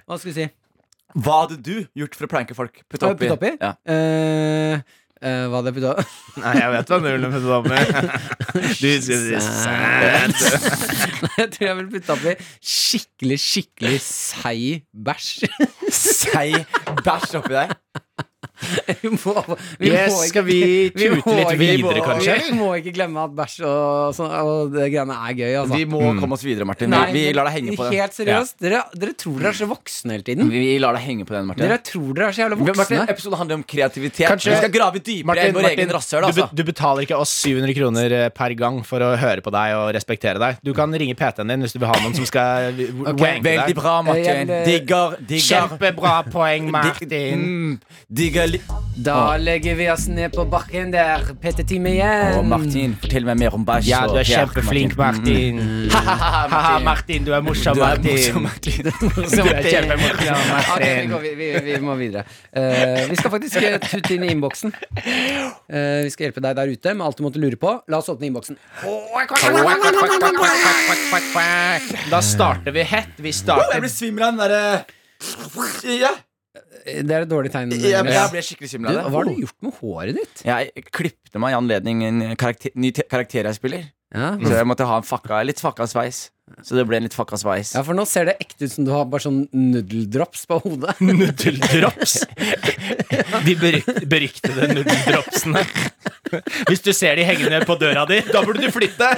[0.04, 0.46] Hva skal vi si?
[1.16, 2.74] Hva hadde du gjort for å pranke folk?
[2.86, 3.32] Putta Putt oppi?
[3.34, 3.50] oppi?
[3.58, 3.72] Ja.
[3.88, 4.76] Eh,
[5.22, 5.92] eh, hva jeg putta
[6.40, 7.82] Nei, jeg vet hva nullen puttet opp med.
[8.80, 9.34] Du skal si.
[11.40, 15.44] Jeg tror jeg ville putte oppi skikkelig, skikkelig seig bæsj.
[15.92, 16.66] Seig
[17.04, 17.68] bæsj oppi der?
[19.00, 19.32] Vi må,
[19.80, 20.56] vi Yes, må ikke- skal vi
[20.92, 22.34] vi tute litt videre, kanskje?
[22.50, 25.78] Vi må ikke glemme at bæsj og, sånn, og det greiene er gøy, altså.
[25.78, 26.90] Vi må komme oss videre, Martin.
[26.92, 27.96] Nei, vi, vi lar deg henge på den.
[27.96, 30.50] Helt seriøst, dere, dere tror dere er så voksne hele tiden.
[30.52, 31.64] Vi lar deg henge på den, Martin.
[31.64, 32.76] Dere tror dere er så jævla voksne.
[32.82, 34.26] Martin, episode Episoden handler om kreativitet.
[34.28, 36.20] Kanskje- vi skal grave dypere enn vår egen rasshøl.
[36.20, 36.48] du, Altså.
[36.52, 39.74] Du, du betaler ikke oss 700 kroner eh, per gang for å høre på deg
[39.78, 40.60] og respektere deg.
[40.64, 42.70] Du kan ringe PT-en din hvis du vil ha noen som skal
[43.12, 43.40] okay.
[43.40, 44.52] wanke Veldig bra, Martin.
[44.68, 45.68] Digger, digger.
[45.68, 47.40] Kjempebra poeng, Martin.
[47.40, 48.60] Mm, digger li
[49.00, 51.22] Da legger vi oss ned på bakken der.
[51.40, 52.34] PT-time igjen.
[52.36, 53.86] Å, Martin, fortell meg mer om bæsj.
[53.88, 55.60] Ja, og du er kjempeflink, Martin.
[55.94, 58.18] Haha, Martin, du er morsom, Du er Martin.
[58.18, 58.90] morsom, Martin.
[59.40, 61.10] Du er kjempemorsom, Ok, vi, Martin.
[61.14, 62.26] går, vi, vi, vi må videre.
[62.52, 64.74] Eh, vi skal faktisk uh, tutte inn i innboksen.
[65.00, 67.76] Eh, vi skal hjelpe deg der ute med alt du måtte lure på.
[67.88, 68.58] La oss åpne innboksen.
[72.10, 73.14] Da starter vi hett.
[73.16, 74.64] Vi Jeg starter ble svimmel av den derre
[76.00, 76.12] ja.
[76.84, 77.72] Det er et dårlig tegn.
[77.76, 80.44] Jeg, jeg ble skikkelig svimmel av hva har du gjort med håret ditt?
[80.46, 83.88] Jeg klippte meg i anledning en karakter, ny karakter jeg spiller.
[84.10, 84.32] Ja.
[84.42, 86.28] Så jeg måtte ha en fucka, litt fucka sveis.
[86.62, 87.72] Så det ble en litt fucka sveis.
[87.76, 90.96] ja, for nå ser det ekte ut som du har bare sånn nudeldrops på hodet.
[91.08, 92.18] Nudeldrops.
[93.46, 95.64] De beryk- beryktede nudeldropsene.
[96.68, 99.08] Hvis du ser de hengende på døra di, da burde du flytte!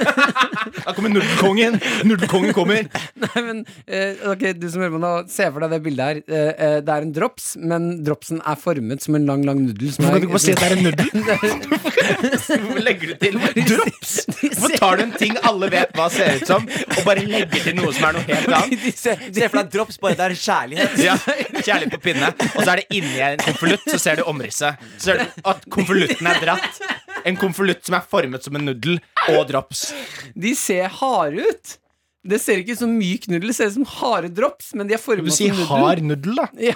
[0.83, 1.75] Da kommer nudelkongen.
[2.09, 2.87] Nudelkongen kommer.
[3.21, 6.21] Nei, men eh, ok, du som hører på nå, se for deg det bildet her.
[6.25, 9.91] Eh, eh, det er en drops, men dropsen er formet som en lang, lang nudel.
[9.93, 11.73] som Hvorfor er- kan du ikke bare si at det er en nudel?
[12.63, 13.37] Hvorfor legger du til
[13.75, 14.15] drops?
[14.41, 17.75] Hvorfor tar du en ting alle vet hva ser ut som, og bare legger til
[17.77, 18.87] noe som er noe helt annet?
[19.03, 20.97] Se, se for deg drops, bare det er kjærlighet.
[21.07, 21.15] Ja,
[21.63, 22.31] Kjærlighet på pinne.
[22.53, 24.81] Og så er det inni en konvolutt, så ser du omrisset.
[24.97, 26.81] Så ser du at konvolutten er dratt.
[27.27, 28.99] En konvolutt som er formet som en nuddel,
[29.31, 29.87] og drops.
[30.35, 31.77] De ser harde ut.
[32.23, 34.95] Det ser ikke ut som myk nuddel, det ser ut som harde drops, men de
[34.95, 35.33] er formet nuddel.
[35.33, 36.45] Du sier hard nuddel, da.
[36.69, 36.75] Ja,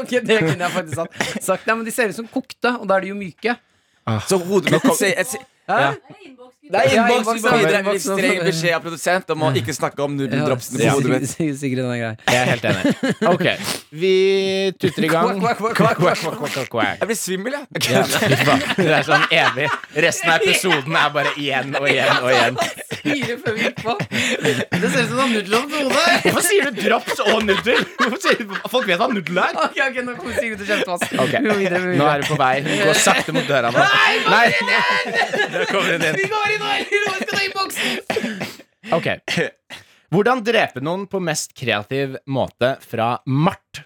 [0.00, 1.44] ok, det kunne jeg faktisk sagt.
[1.46, 1.68] sagt.
[1.68, 3.54] Nei, men de ser ut som kokte, og da er de jo myke.
[4.26, 5.12] Så hodet mitt se,
[5.68, 6.00] et.
[6.68, 7.28] Det er innboks!
[7.32, 7.78] Vi må videre.
[7.80, 11.36] innboks, Streng beskjed av produsent om å ikke snakke om nudeldropsene på hodet mitt.
[11.38, 12.10] Den er grei.
[12.28, 12.92] Jeg er helt enig.
[13.32, 13.46] Ok,
[14.02, 14.12] vi
[14.80, 15.40] tutter i gang.
[15.40, 17.00] Quack, quack, quack, quack, quack.
[17.00, 17.88] Jeg blir svimmel, jeg.
[17.92, 18.04] Ja,
[18.76, 19.68] det er sånn evig.
[20.08, 22.60] Resten av episoden er bare igjen og igjen og igjen.
[23.08, 23.94] Fire før vi gikk på.
[24.08, 26.04] Det ser ut som du har nudler på hodet.
[26.26, 27.82] Hvorfor sier du drops og nudler?
[28.02, 29.58] Hvorfor sier du, folk vet hva nudler er.
[29.64, 31.06] Ok, ok, nå kommer Sigrid til å kjempe oss.
[31.24, 32.14] Ok, Vi går videre, vi går Nå videre.
[32.14, 32.54] er du på vei.
[32.68, 33.88] Hun går sakte mot døra nå.
[34.28, 34.46] Nei!
[35.56, 36.20] Nå kommer hun inn.
[36.22, 38.48] Vi går inn og vi skal ta innboksen.
[38.98, 39.10] Ok.
[40.14, 43.82] Hvordan drepe noen på mest kreativ måte fra Mart?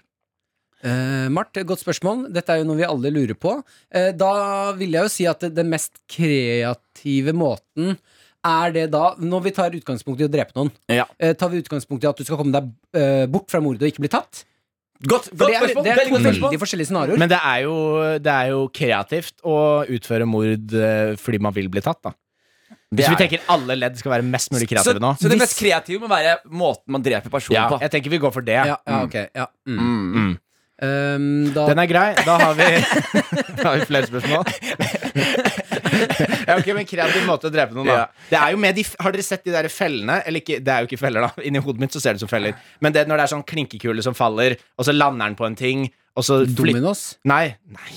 [0.83, 2.25] Uh, Mart, godt spørsmål.
[2.35, 3.53] Dette er jo noe vi alle lurer på.
[3.91, 7.95] Eh, da vil jeg jo si at det, den mest kreative måten
[8.45, 11.05] er det da, når vi tar utgangspunkt i å drepe noen, Ja.
[11.19, 13.91] eh, tar vi utgangspunkt i at du skal komme deg eh, bort fra mordet og
[13.93, 14.43] ikke bli tatt?
[15.03, 15.83] Godt, godt det er, spørsmål.
[15.83, 17.17] det er to veldig, veldig forskjellige scenarioer.
[17.19, 17.73] Men det er, jo,
[18.23, 19.55] det er jo kreativt å
[19.91, 22.13] utføre mord eh, fordi man vil bli tatt, da.
[22.93, 25.15] Hvis vi er- tenker alle ledd skal være mest mulig så, kreative nå.
[25.17, 27.79] så det mest kreative må være måten man dreper personen Ja, på.
[27.81, 28.53] jeg tenker vi går for det.
[28.69, 29.15] ja, ja, ok.
[29.33, 29.47] Ja.
[29.67, 30.13] Mm.
[30.13, 30.37] Mm.
[30.81, 32.07] Um, da, Den er grei.
[32.25, 32.69] Da har vi,
[33.59, 34.47] da har vi flere spørsmål.
[36.47, 37.97] ja, ok, men Kreativ måte å drepe noen, da.
[38.01, 38.27] Ja.
[38.31, 40.19] Det er jo med de, har dere sett de der fellene?
[40.25, 41.45] Eller ikke, det er jo ikke feller, da.
[41.45, 42.57] Inni hodet mitt så ser det ut som feller.
[42.83, 45.59] Men det når det er sånn klinkekule som faller, og så lander den på en
[45.59, 45.85] ting,
[46.17, 47.05] og så Dominos.
[47.29, 47.55] Nei.
[47.73, 47.91] nei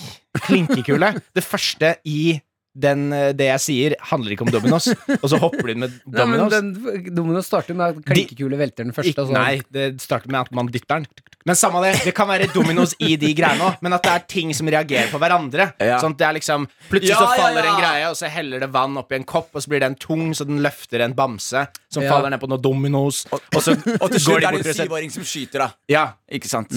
[0.47, 1.15] Klinkekule.
[1.37, 2.37] Det første i
[2.77, 4.91] den, eh, det jeg sier, handler ikke om Dominos.
[5.23, 6.57] Og så hopper du inn med Nei, men Dominos.
[6.57, 9.25] den, Dominos starter med at klinkekule velter den første.
[9.25, 11.09] Og nei, det starter med at man dytter den.
[11.47, 14.25] Men samme det, det kan være dominos i de greiene òg, men at det er
[14.33, 15.69] ting som reagerer på hverandre.
[15.79, 16.01] Ja.
[16.03, 17.71] Sånn at det er liksom Plutselig Ja, så faller ja.
[17.71, 20.33] en greie, og så heller det vann oppi en kopp, og så blir den tung,
[20.35, 24.25] så den løfter en bamse som faller ned på noen dominos, og så Og til
[24.25, 25.71] slutt er det en syvåring som skyter, da.
[25.91, 26.75] ja, Ikke sant?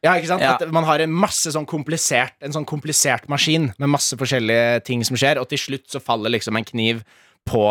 [0.00, 0.44] Ja, ikke sant?
[0.44, 0.54] Ja.
[0.56, 5.04] At man har en masse sånn komplisert En sånn komplisert maskin med masse forskjellige ting
[5.04, 7.02] som skjer, og til slutt så faller liksom en kniv
[7.48, 7.64] på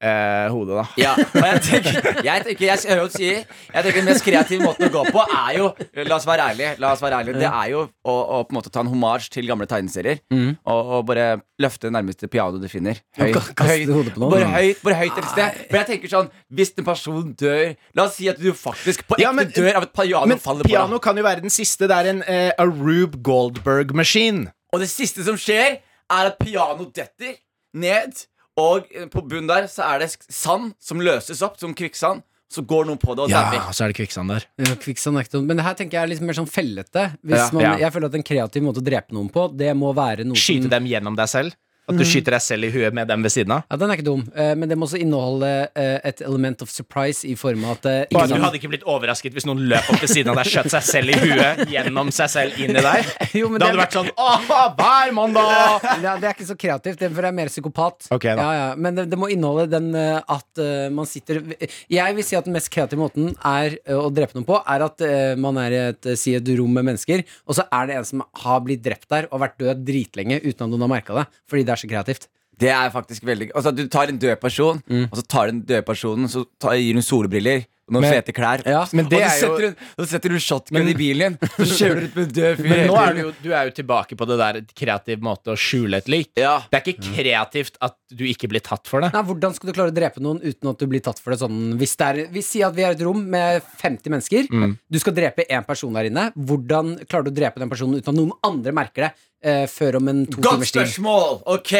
[0.00, 0.84] eh, hodet, da.
[1.00, 4.86] Ja, og jeg tenker, jeg tenker, jeg du sier Jeg tenker Den mest kreative måten
[4.86, 5.68] å gå på er jo
[6.06, 8.58] La oss være ærlige, la oss være ærlige Det er jo å, å på en
[8.60, 12.68] måte ta en homasj til gamle tegneserier og, og bare løfte det nærmeste piano du
[12.70, 14.30] finner ka- hodet på noen.
[14.30, 18.04] Bare høyt, bare høyt et sted For jeg tenker sånn, hvis en person dør La
[18.06, 20.62] oss si at du faktisk på ekte Ja, men- dør av et piano Men faller
[20.68, 21.88] på piano kan jo være den siste.
[21.90, 24.44] Det er en eh, Arube Goldberg-maskin.
[24.72, 27.34] Og det siste som skjer er at piano detter
[27.76, 28.14] ned
[28.58, 32.86] Og på bunnen der så er det sand som løses opp som kvikksand Så går
[32.88, 34.44] noen på det og Ja, dauer så er det kvikksand der.
[34.64, 37.02] Ja, kvikksand er ikke noe- Men det her tenker jeg er litt mer sånn fellete.
[37.20, 37.72] Hvis Ja, man, ja.
[37.76, 40.70] Jeg føler at en kreativ måte å drepe noen på, det må være noe Skyte
[40.72, 41.52] dem gjennom deg selv.
[41.88, 43.62] At du skyter deg selv i huet med dem ved siden av.
[43.70, 46.68] Ja, Den er ikke dum, eh, men det må også inneholde eh, et element of
[46.72, 49.88] surprise i form av at eh, Bare du hadde ikke blitt overrasket hvis noen løp
[49.94, 52.84] opp ved siden av deg, skjøt seg selv i huet gjennom seg selv inn i
[52.84, 53.08] deg.
[53.38, 55.88] Jo, men Det hadde det- vært sånn Åh, hver mandag!
[56.04, 58.10] ja, Det er ikke så kreativt, det- for jeg er mer psykopat.
[58.18, 58.44] Okay, da.
[58.44, 58.68] ja, ja.
[58.76, 61.40] Men det, det må inneholde den at uh, man sitter
[61.88, 64.84] Jeg vil si at den mest kreative måten er uh, å drepe noen på, er
[64.84, 67.96] at uh, man er i et, si et rom med mennesker, og så er det
[67.98, 71.16] en som har blitt drept der og vært død dritlenge uten at noen har merka
[71.20, 71.26] det.
[71.48, 72.28] Fordi det er så kreativt.
[72.58, 75.60] Det er faktisk veldig Altså Du tar en død person Og så tar du den
[75.68, 79.20] døde personen Så tar, gir hun solbriller Og noen Men- fete klær Ja, men det
[79.22, 82.16] Og så er jo- hun, så setter du shotgun i bilen Så kjører du ut
[82.16, 84.38] med en død fyr Men nå er du jo, du er jo tilbake på det
[84.42, 86.32] der kreativ måte å skjule et lik.
[86.36, 89.12] Ja Det er ikke kreativt at du ikke blir tatt for det.
[89.14, 91.38] Nei, Hvordan skal du klare å drepe noen uten at du blir tatt for det
[91.44, 94.50] sånn Hvis det er, Vi sier at vi er et rom med 50 mennesker.
[94.90, 96.32] Du skal drepe én person der inne.
[96.34, 99.12] Hvordan klarer du å drepe den personen uten at noen andre merker det
[99.42, 100.80] eh, før om en to Godt timers tid?
[100.82, 101.72] spørsmål Ok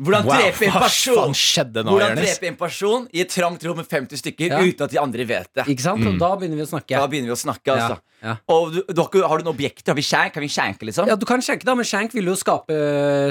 [0.00, 2.22] Hvordan Wow, drepe en person Hva nå, Hvordan Jonis?
[2.38, 4.60] drepe en person I et trangt rom med 50 stykker Ja.
[4.62, 6.06] Uten at de andre vet det Ikke sant?
[6.06, 6.94] Og da begynner vi å snakke.
[6.96, 8.36] Da begynner vi å snakke altså Ja, ja.
[8.52, 9.90] Og du, du har, du noen objekter?
[9.92, 10.34] Har vi skjenk?
[10.36, 11.08] Kan vi skjenke liksom?
[11.08, 12.76] Ja, du kan skjenke, da, men skjenk vil jo skape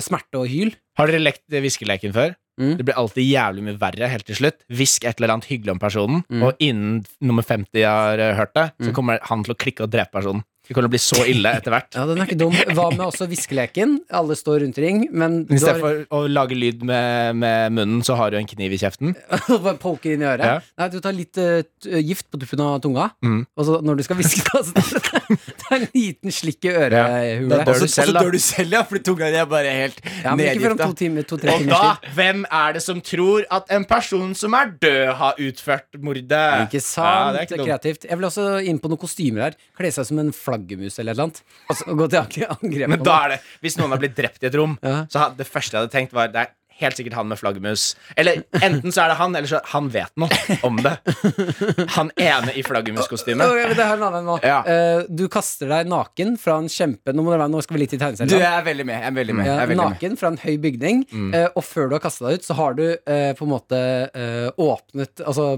[0.01, 0.71] smerte og hyl.
[0.97, 2.33] Har dere lekt viskeleken hviskeleken før?
[2.59, 2.73] Mm.
[2.75, 4.57] Det blir alltid jævlig mye verre helt til slutt.
[4.73, 6.41] Hvisk et eller annet hyggelig om personen, Mm.
[6.43, 9.93] og innen nummer 50 har eh, hørt det, så kommer han til å klikke og
[9.93, 10.43] drepe personen.
[10.69, 11.89] Det kommer til å bli så ille etter hvert.
[11.99, 12.53] Ja, den er ikke dum.
[12.77, 13.95] Hva med også hviskeleken?
[14.15, 18.03] Alle står rundt ring, men I stedet har for å lage lyd med, med munnen,
[18.05, 19.15] så har du en kniv i kjeften.
[19.65, 20.45] bare poker inn i øret.
[20.45, 20.59] Ja.
[20.79, 21.63] Nei, du tar litt uh,
[22.05, 23.41] gift på tuppen av tunga, Mm.
[23.57, 25.01] og så når du skal hviske, da, så
[25.33, 27.49] Det er en liten slikk i ørehullet.
[27.49, 30.33] Da dør Og så dør du selv, ja Fordi tunga di er bare helt Ja,
[30.37, 31.81] men ikke nedgifta to timer, to-tre Og da,
[32.15, 36.41] hvem er det som tror at en person som er død, har utført mordet?
[36.69, 37.35] Ikke Ja, sant?
[37.35, 37.65] det er ikke.
[37.65, 38.07] Kreativt.
[38.09, 39.57] Jeg vil også inn på noen kostymer her.
[39.77, 41.41] Kle seg som en flaggermus eller eller annet.
[41.69, 44.47] Og gå til angre- angrep Men da er det, hvis noen har blitt drept i
[44.47, 45.05] et rom, Ja.
[45.09, 46.47] så det første jeg hadde tenkt, var det er
[46.79, 47.93] helt sikkert han med flaggermus.
[48.19, 50.95] Eller enten så er det han, eller så han vet noe om det.
[51.95, 53.43] Han ene i flaggermuskostyme.
[54.45, 54.59] Ja.
[54.65, 57.83] Uh, du kaster deg naken fra en kjempe Nå, må det være, nå skal vi
[57.83, 58.31] litt i tegneserien.
[58.31, 59.95] Du er veldig med, jeg er veldig med, jeg er veldig med.
[59.95, 62.77] naken fra en høy bygning, uh, og før du har kasta deg ut, så har
[62.79, 63.79] du uh, på en måte
[64.59, 65.51] åpnet Altså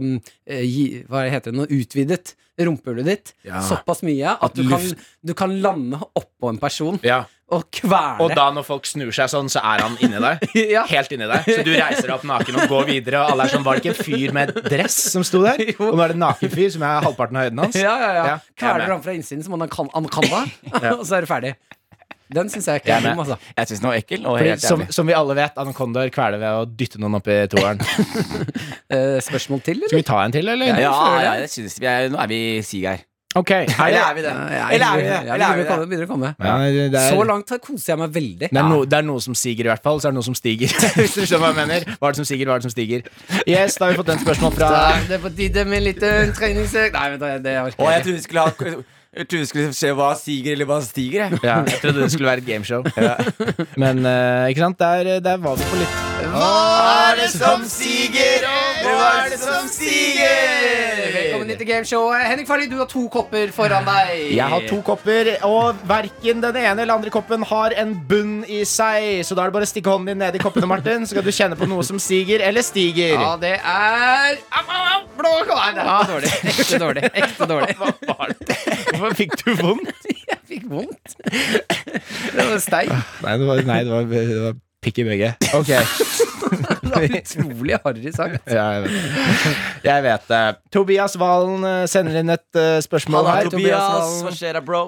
[0.46, 1.66] gi, Hva heter det nå?
[1.72, 3.32] Utvidet rumpehullet ditt
[3.68, 4.84] såpass mye at du kan,
[5.26, 7.24] du kan lande oppå en person Ja.
[7.52, 10.46] Og kvele Og da når folk snur seg sånn, så er han inni deg.
[10.72, 10.86] Ja.
[10.88, 11.48] Helt inni deg.
[11.48, 13.84] Så du reiser deg opp naken og går videre, og alle er sånn Var det
[13.84, 15.60] ikke en fyr med dress som sto der?
[15.72, 15.92] Jo.
[15.92, 17.78] Og nå er det en naken fyr som er halvparten av høyden hans.
[17.80, 18.24] Ja, ja, ja.
[18.32, 20.42] Ja, er Kveler han fra innsiden som han kan, da
[21.00, 21.54] og så er du ferdig.
[22.32, 23.36] Den syns jeg ikke er dum, altså.
[23.58, 26.40] Jeg syns den var ekkel og Fordi, helt som, som vi alle vet, anakondaer kveler
[26.40, 27.82] ved å dytte noen opp i toeren.
[28.92, 30.72] Eh, spørsmål til, Skal vi ta en til, eller?
[30.72, 31.50] Ja, ja, ja, det.
[31.50, 33.04] det synes vi er, Nå er vi sig her.
[33.36, 33.52] Ok.
[33.52, 34.32] Er Eller er vi det?
[34.32, 35.20] Eller er vi det?
[35.22, 35.90] Eller er vi begynner å komme, det?
[35.90, 36.32] begynner å komme.
[36.40, 36.56] ja,
[36.92, 38.50] det, er, Så langt koser jeg meg veldig.
[38.52, 40.02] det, er no, det er noe som stiger, i hvert fall.
[40.04, 40.74] Så er det noe som stiger.
[41.00, 41.86] Hvis du skjønner hva jeg mener.
[41.96, 43.06] Hva er det som stiger, hva er det som stiger?
[43.48, 44.72] Yes, da har vi fått den spørsmål fra
[45.08, 48.02] Det er på tide med en liten treningsøkt Nei, vent, det orker Og jeg jeg
[48.02, 48.04] ikke.
[48.10, 48.52] trodde vi skulle ha
[49.12, 51.26] Jeg trodde vi skulle se hva stiger eller hva stiger.
[51.26, 51.40] jeg.
[51.44, 52.86] Ja, jeg trodde det skulle være et gameshow.
[53.84, 55.98] Men uh, ikke sant, der, der var vi på litt
[56.32, 56.52] Hva
[57.10, 58.46] er det som siger?
[58.86, 61.12] Hva er det som stiger?
[61.18, 62.24] Velkommen hit til gameshowet.
[62.30, 64.14] Henrik Farley, du har to kopper foran deg.
[64.38, 68.62] Jeg har to kopper, og verken den ene eller andre koppen har en bunn i
[68.64, 69.26] seg.
[69.28, 71.28] Så da er det bare å stikke hånden din ned i koppene, Martin, så skal
[71.28, 73.18] du kjenne på noe som stiger eller stiger.
[73.20, 76.34] Ja, det er Au, au, au, blå Nei, det er dårlig.
[76.54, 77.08] Ekte dårlig.
[77.12, 77.76] Ekte dårlig.
[77.82, 78.62] Hva var det?
[79.02, 80.10] Hvorfor fikk du vondt?
[80.32, 81.16] Jeg fikk vondt.
[81.26, 82.92] Det var steik.
[83.24, 85.32] Nei, det var, nei, det var, det var pikk i begge.
[85.58, 85.72] Ok.
[86.52, 88.50] Det var utrolig harry sagt.
[88.52, 90.40] Ja, jeg vet, jeg vet det.
[90.76, 93.52] Tobias Valen eh, sender inn et eh, spørsmål Halla, her.
[93.54, 94.18] Tobias.
[94.26, 94.82] Hva skjer da, bro?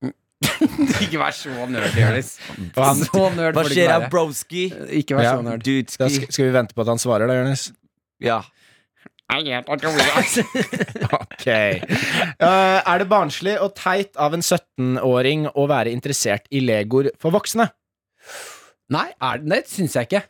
[1.04, 2.30] Ikke vær så nerd, Jonis.
[2.40, 4.68] Så nerd Hva skjer da, broski?
[5.02, 5.34] Ikke vær Ja.
[5.36, 5.66] så nerd.
[5.68, 7.68] Da skal, skal vi vente på at han svarer, da, Jonis?
[8.24, 8.40] Ja.
[11.18, 11.46] Ok.
[12.40, 17.34] Uh, er det barnslig og teit av en 17-åring å være interessert i legoer for
[17.36, 17.68] voksne?
[18.94, 20.24] Nei, er det, det syns jeg ikke.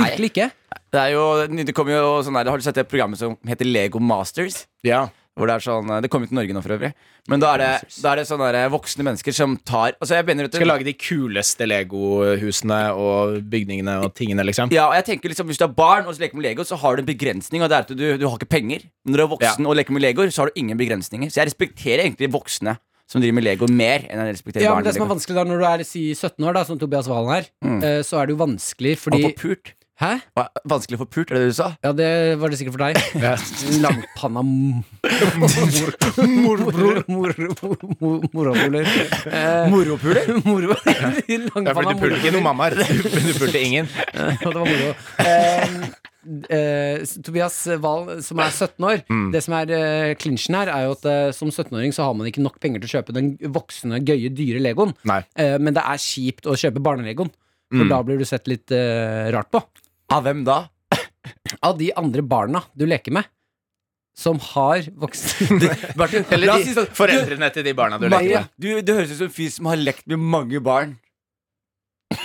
[0.00, 0.48] Virkelig ikke.
[0.90, 3.68] Det er jo, det kommer jo sånn der, Har du sett det programmet som heter
[3.68, 4.64] Lego Masters?
[4.86, 5.06] Ja.
[5.38, 6.90] Hvor Det er sånn, det kom jo til Norge nå for øvrig.
[7.30, 7.68] Men da er det,
[8.02, 10.92] da er det sånne der voksne mennesker som tar Altså jeg begynner, Skal lage de
[10.98, 14.72] kuleste Lego-husene og bygningene og tingene, liksom.
[14.74, 16.76] Ja, og jeg tenker liksom Hvis du er barn og så leker med Lego, så
[16.82, 17.62] har du en begrensning.
[17.62, 18.84] Og det er at du, du har ikke penger.
[19.04, 21.30] Men når du er voksen og leker med Legoer, så har du ingen begrensninger.
[21.30, 22.76] Så jeg respekterer egentlig voksne
[23.10, 25.34] som driver med Lego, mer enn jeg respekterer Ja, barn men Det som er vanskelig
[25.40, 27.80] da når du er si 17 år, da som Tobias Valen er, Mm.
[27.82, 29.72] eh, så er det jo vanskelig fordi Han får pult.
[30.00, 30.14] Hæ?
[30.64, 31.66] Vanskelig å få pult, er det det du sa?
[31.84, 32.08] Ja, det
[32.40, 32.96] var det sikkert for deg.
[33.20, 33.34] Ja.
[33.82, 34.40] Langpanna
[36.40, 37.02] Moropuler.
[38.32, 38.86] Moropuler?
[39.28, 39.90] Er fordi
[41.92, 42.78] du pulte ikke noen mammaer.
[43.28, 43.90] Du pulte ingen.
[44.46, 44.94] Og det var moro.
[45.20, 45.74] Eh,
[46.56, 49.02] eh, Tobias Wahl, som er 17 år
[49.34, 52.30] Det som er eh, klinsjen her, er jo at eh, som 17-åring så har man
[52.30, 54.96] ikke nok penger til å kjøpe den voksne, gøye, dyre Legoen.
[55.36, 57.30] Eh, men det er kjipt å kjøpe barnelegoen,
[57.70, 59.60] for da blir du sett litt eh, rart på.
[60.10, 60.62] Av hvem da?
[61.66, 63.28] Av de andre barna du leker med,
[64.16, 65.70] som har voksne
[66.00, 68.50] Martin, Eller la oss si sånn, foreldrene til de barna du leker med.
[68.60, 70.96] du, du høres ut som en fyr som har lekt med mange barn.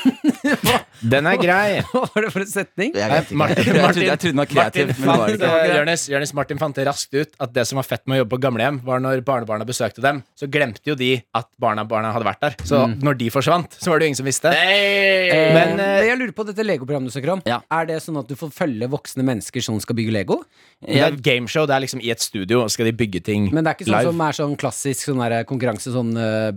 [1.01, 1.81] Den er grei.
[1.91, 2.93] Hva var det for en setning?
[2.95, 3.47] Jeg vet ikke.
[3.47, 6.11] Jeg trodde, jeg trodde, jeg trodde den var kreativ, Martin men det var det ikke.
[6.13, 8.41] Jørnes, Martin fant det raskt ut at det som var fett med å jobbe på
[8.45, 12.41] gamlehjem, var når barnebarna besøkte dem, så glemte jo de at barna, barna hadde vært
[12.45, 12.55] der.
[12.67, 14.51] Så når de forsvant, så var det jo ingen som visste.
[14.55, 15.51] Hey!
[15.55, 17.59] Men, uh, jeg lurer på, dette Lego-programmet du snakker om, Ja.
[17.71, 20.41] er det sånn at du får følge voksne mennesker som skal bygge Lego?
[20.85, 21.65] Det er et gameshow.
[21.69, 23.55] Det er liksom i et studio, skal de bygge ting live.
[23.55, 24.11] Men det er ikke sånn live.
[24.11, 26.49] som er sånn klassisk sånn der konkurranse, sånn uh,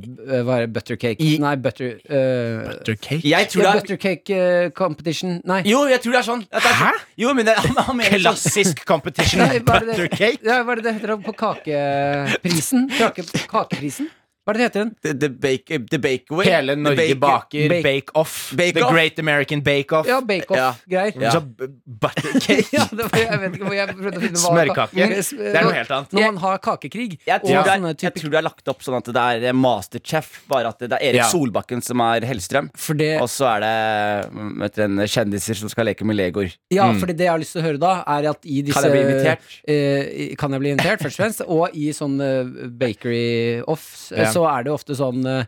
[0.44, 3.22] Hva er det, buttercake I- Nei, butter uh, Buttercake?
[3.29, 5.61] Jeg tror ja, det er Buttercake eh, competition Nei.
[5.68, 6.44] Jo, jeg tror det er sånn.
[6.51, 7.01] At det er sånn.
[7.24, 8.29] Jo, men det, han, han mener sånn.
[8.38, 10.46] Klassisk competition Nei, hva er det det- buttercake?
[10.48, 12.88] Ja, hva er det det heter da på kakeprisen?
[12.98, 14.09] Kake, kakeprisen?
[14.48, 14.90] Hva er det heter den?
[15.04, 16.46] The, the, bake, the Bakeway.
[16.48, 18.37] Hele Norge bake- baker bake- Bake Off.
[18.56, 18.92] Bake The Off.
[18.94, 20.06] Great American Bake Off.
[20.08, 21.12] Ja, bake-off-greier.
[21.20, 21.34] Ja.
[21.37, 21.40] ja.
[21.84, 22.64] buttercake.
[22.78, 24.96] Ja, det var, jeg vet ikke hvor jeg prøvde å finne hva Smørkake.
[24.96, 26.14] Men, Det er noe helt annet.
[26.16, 28.87] Når man har kakekrig Jeg tror, og det er, jeg tror det er lagt opp
[28.87, 31.28] sånn at det er Masterchef, bare at det er Erik Ja.
[31.28, 32.70] Solbakken som er Hellstrøm.
[32.78, 36.16] For det Og så er det mm, vet du, en kjendiser som skal leke med
[36.16, 36.56] legoer.
[36.72, 38.88] Ja, for det jeg har lyst til å høre da, er at i disse Kan
[38.88, 39.52] jeg bli invitert?
[39.68, 41.44] eh, kan jeg bli invitert, først og fremst.
[41.48, 44.32] Og i sånn eh, bakery-offs, eh, Ja.
[44.38, 45.44] Så er det ofte sånn uh,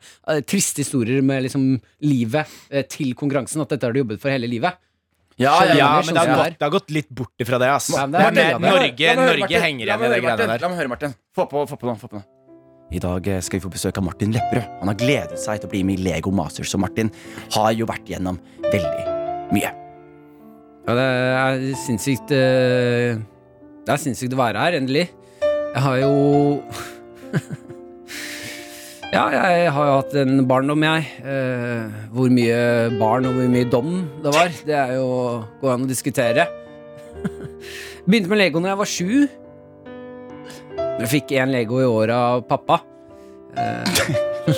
[0.50, 1.66] triste historier med liksom
[2.06, 3.62] livet uh, til konkurransen.
[3.62, 4.80] At dette har du jobbet for hele livet.
[5.40, 7.88] Ja, Ja, men det har, gått, det har gått litt bort ifra det, ass.
[7.94, 8.58] Ja, men det det er.
[8.60, 10.60] Norge, Norge henger igjen i de greiene der.
[10.60, 11.16] La meg høre, Martin.
[11.32, 11.96] Få på, få på noe.
[12.02, 12.26] Få på noe.
[12.90, 14.66] I dag skal vi få besøk av Martin Lepperød.
[14.82, 16.74] Han har gledet seg til å bli med i Lego Masters.
[16.74, 17.12] Og Martin
[17.54, 19.04] har jo vært gjennom veldig
[19.54, 19.70] mye.
[20.88, 23.20] Ja, det er sinnssykt eh,
[23.86, 25.06] Det er sinnssykt å være her, endelig.
[25.70, 26.10] Jeg har jo
[29.10, 31.02] Ja, jeg har jo hatt en barndom, jeg.
[31.26, 31.82] Eh,
[32.14, 32.58] hvor mye
[33.00, 33.88] barn og hvor mye dom
[34.22, 35.06] det var, det er jo
[35.58, 36.44] går an å diskutere.
[38.06, 39.10] Begynte med Lego når jeg var sju.
[41.00, 42.76] Jeg fikk én Lego i året av pappa.
[43.58, 43.98] Eh,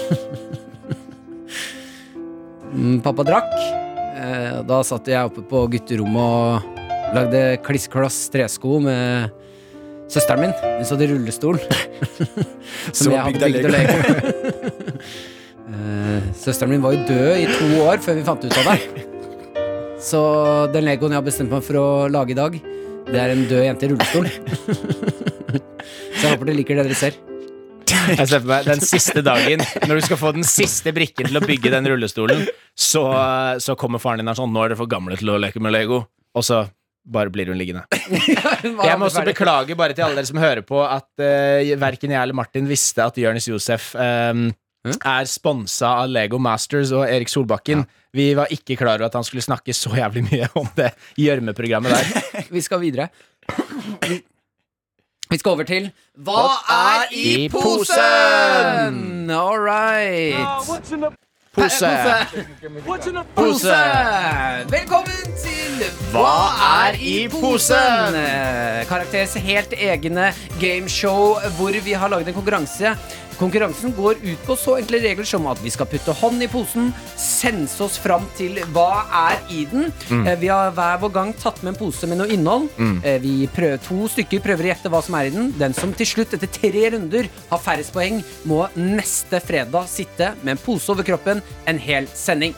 [2.76, 3.52] mm, pappa drakk.
[3.56, 6.60] Eh, Da satt jeg oppe på gutterommet og
[7.16, 9.32] lagde kliss-kloss tresko med
[10.12, 10.52] søsteren min.
[10.60, 11.56] Hun satt i rullestol.
[12.92, 13.96] Som jeg hadde bygd av Lego.
[16.42, 19.08] Eh, Søsteren min var jo død i to år før vi fant ut av det.
[20.02, 20.20] Så
[20.74, 22.56] den Legoen jeg har bestemt meg for å lage i dag,
[23.06, 24.26] det er en død jente i rullestol.
[26.12, 27.18] Så jeg håper dere liker det dere ser.
[27.92, 31.38] Jeg ser for meg Den siste dagen, når du skal få den siste brikken til
[31.38, 33.02] å bygge den rullestolen, så,
[33.62, 35.62] så kommer faren din og er sånn Nå er dere for gamle til å leke
[35.62, 36.04] med Lego.
[36.32, 36.64] Og så
[37.02, 37.84] bare blir hun liggende.
[38.88, 42.22] Jeg må også beklage bare til alle dere som hører på, at uh, verken jeg
[42.22, 44.52] eller Martin visste at Jonis Josef ehm,
[44.82, 47.84] er sponsa av Lego Masters og Erik Solbakken.
[48.12, 50.90] Vi var ikke klar over at han skulle snakke så jævlig mye om det
[51.20, 52.48] gjørmeprogrammet der.
[52.54, 53.08] Vi skal videre.
[55.30, 55.88] Vi, skal over til
[56.20, 59.30] Hva er i posen?
[59.30, 60.36] All right.
[61.52, 61.88] Pose.
[63.36, 63.78] Pose.
[64.72, 66.36] Velkommen til Hva
[66.68, 68.16] er i posen?
[68.88, 72.96] Karakteres helt egne gameshow hvor vi har laget en konkurranse.
[73.38, 76.90] Konkurransen går ut på så enkle regler som at vi skal putte hånd i posen,
[77.18, 79.88] sense oss fram til hva er i den.
[80.10, 80.26] Mm.
[80.42, 82.68] Vi har hver vår gang tatt med en pose med noe innhold.
[82.78, 82.98] Mm.
[83.24, 85.52] Vi prøver, to stykker prøver å gjette hva som er i den.
[85.58, 90.56] Den som til slutt, etter tre runder, har færrest poeng, må neste fredag sitte med
[90.56, 92.54] en pose over kroppen en hel sending.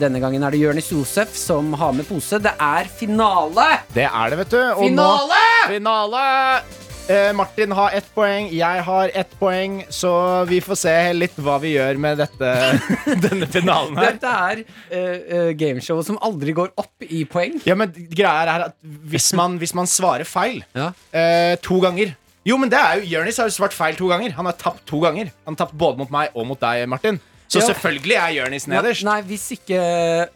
[0.00, 2.40] Denne gangen er det Jonis Josef som har med pose.
[2.42, 3.68] Det er finale!
[3.94, 4.60] Det er det, vet du.
[4.74, 5.38] Og Finale!
[5.38, 6.87] Nå, finale!
[7.08, 10.10] Eh, Martin har ett poeng, jeg har ett poeng, så
[10.48, 12.50] vi får se litt hva vi gjør med dette,
[13.24, 14.18] denne finalen her.
[14.18, 14.60] Dette er
[14.92, 17.56] uh, gameshow som aldri går opp i poeng.
[17.64, 18.76] Ja, men greia er at
[19.08, 20.90] hvis man, hvis man svarer feil Ja.
[21.16, 22.12] eh, to ganger
[22.48, 24.32] Jo, men det er jo Jonis har jo svart feil to ganger.
[24.36, 25.32] Han har tapt to ganger.
[25.44, 27.18] Han har tapt både mot meg og mot deg, Martin.
[27.48, 27.66] Så Ja.
[27.72, 29.04] selvfølgelig er Jonis nederst.
[29.04, 29.78] Nei, hvis ikke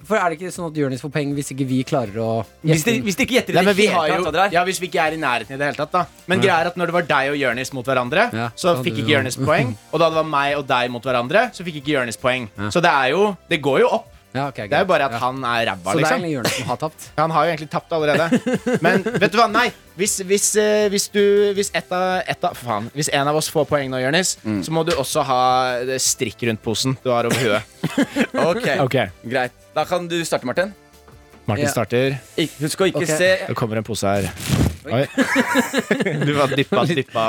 [0.08, 2.84] For er det ikke sånn at Jonis får penger hvis ikke vi klarer å Hvis
[2.84, 5.12] de, hvis de ikke gjetter det Nei, det vi jo, ja, Hvis vi ikke er
[5.12, 6.06] i nærheten i det hele tatt, da.
[6.26, 9.02] Men greia er at når det var deg og Jonis mot hverandre, Ja, så fikk
[9.04, 9.76] ikke Jonis poeng.
[9.92, 12.48] Og da det var meg og deg mot hverandre, så fikk ikke Jonis poeng.
[12.72, 14.08] Så det er jo Det går jo opp.
[14.32, 15.18] Ja, okay, Det er jo bare at ja.
[15.20, 16.16] han er ræva, Så det er liksom.
[16.16, 17.08] egentlig Jonis som har tapt.
[17.20, 18.78] Han har jo egentlig tapt allerede.
[18.80, 19.66] Men vet du hva, nei.
[20.00, 21.20] Hvis, hvis, eh, hvis du
[21.52, 22.88] Hvis et av, et av Faen.
[22.96, 24.62] Hvis en av oss får poeng nå, Jonis, Mm.
[24.64, 25.42] så må du også ha
[26.00, 27.62] strikk rundt posen du har over huet.
[28.48, 28.96] Ok, Ok,
[29.28, 29.52] Greit.
[29.76, 30.72] Da kan du starte, Martin.
[31.46, 31.70] Martin Ja.
[31.70, 32.16] starter.
[32.60, 33.16] Husk å ikke okay.
[33.18, 34.61] se Det kommer en pose her.
[34.90, 35.06] Oi.
[36.26, 37.24] Du var dyppa, dyppa.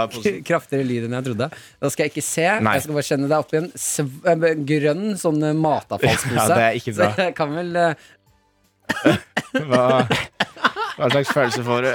[0.46, 1.50] Kraftigere lyd enn jeg trodde.
[1.54, 2.48] Da skal jeg ikke se.
[2.66, 2.74] Nei.
[2.78, 6.34] Jeg skal bare kjenne deg oppi en sv eh, grønn sånn eh, matavfallspose.
[6.40, 7.12] Ja, det er ikke bra.
[7.14, 7.94] Så jeg kan vel uh...
[9.70, 9.86] Hva,
[10.98, 11.92] hva slags følelse får du?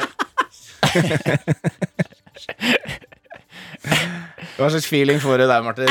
[4.58, 5.90] Hva slags feeling får du der, Martin?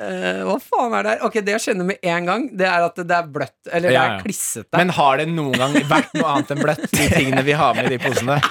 [0.00, 1.24] Eh, Hva faen er det her?
[1.28, 3.58] Ok, Det jeg kjenner med en gang, det er at det er bløtt.
[3.70, 4.20] Eller det Ja, er ja.
[4.24, 4.76] klissete.
[4.80, 7.90] Men har det noen gang vært noe annet enn bløtt, de tingene vi har med
[7.90, 8.40] i de posene?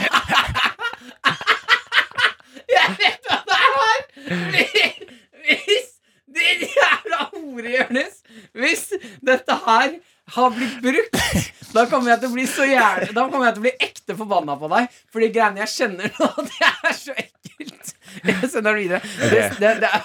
[2.69, 4.01] Jeg vet hva det er!
[5.49, 5.87] Hvis
[6.29, 8.15] Din jævla hore, Jonis!
[8.53, 8.83] Hvis
[9.25, 9.95] dette her
[10.35, 11.15] har blitt brukt,
[11.73, 14.15] da kommer jeg til å bli så jævlig Da kommer jeg til å bli ekte
[14.17, 14.83] forbanna på deg.
[15.09, 17.38] For de greiene jeg kjenner nå, det er så ekkelt.
[17.59, 18.99] Jeg sender den videre.
[19.19, 20.01] Det, det, det, er,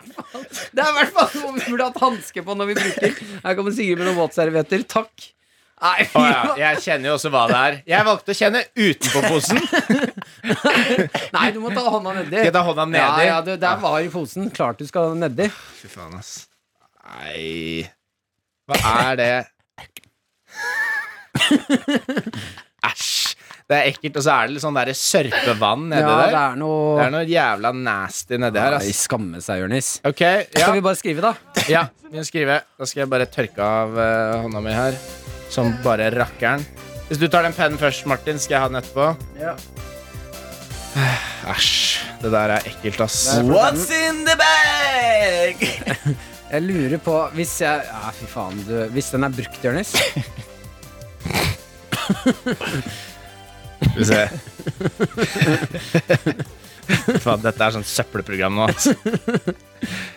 [0.76, 3.22] det i hvert fall noe vi burde hatt hanske på når vi bruker.
[3.44, 4.84] Her kommer Sigrid med noen våtservietter.
[4.90, 5.30] Takk.
[5.82, 7.76] Nei, oh, ja, jeg kjenner jo også hva det er.
[7.90, 9.58] Jeg valgte å kjenne utenpå posen.
[11.34, 12.36] Nei, du må ta hånda nedi.
[12.36, 13.00] Skal jeg ta hånda nedi?
[13.02, 14.46] Ja, ja, det der var i posen.
[14.54, 15.48] Klart du skal nedi.
[15.80, 16.44] Fy faen, ass.
[17.02, 17.88] Nei
[18.70, 18.78] Hva
[19.08, 19.32] er det?
[22.92, 23.34] Æsj.
[23.72, 26.56] Det er ekkelt, og så er det litt sånn der sørpevann nedi Ja, det er
[26.60, 29.88] noe Det er noe jævla nasty nedi her, Nei, skamme seg, Jonis.
[30.04, 30.66] Okay, ja.
[30.66, 31.62] Skal vi bare skrive, da?
[31.72, 32.58] Ja, vi kan skrive.
[32.76, 34.98] Da skal jeg bare tørke av uh, hånda mi her.
[35.52, 36.60] Som bare rakkeren.
[37.08, 39.08] Hvis du tar den pennen først, Martin, skal jeg ha den etterpå.
[39.40, 39.56] Ja.
[41.54, 41.72] Æsj.
[42.20, 43.22] Det der er ekkelt, ass.
[43.48, 45.64] What's in the bag?
[46.52, 48.58] Jeg lurer på Hvis jeg Ja, fy faen.
[48.68, 49.94] Du, hvis den er brukt, Jonis
[53.82, 54.22] Skal vi se.
[57.22, 58.68] Faen, dette er sånn søppelprogram nå.
[58.70, 58.88] ass.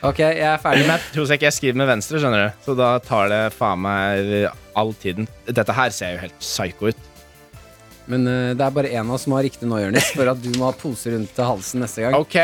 [0.05, 0.85] Ok, jeg er ferdig.
[0.85, 2.49] Men jeg tror ikke jeg skriver med venstre, skjønner du.
[2.65, 4.47] Så da tar det faen meg
[4.77, 5.25] all tiden.
[5.49, 6.99] Dette her ser jo helt psycho ut.
[8.11, 10.41] Men uh, det er bare én av oss som har riktig nå, Jonis, for at
[10.41, 12.17] du må ha pose rundt halsen neste gang.
[12.19, 12.37] Ok.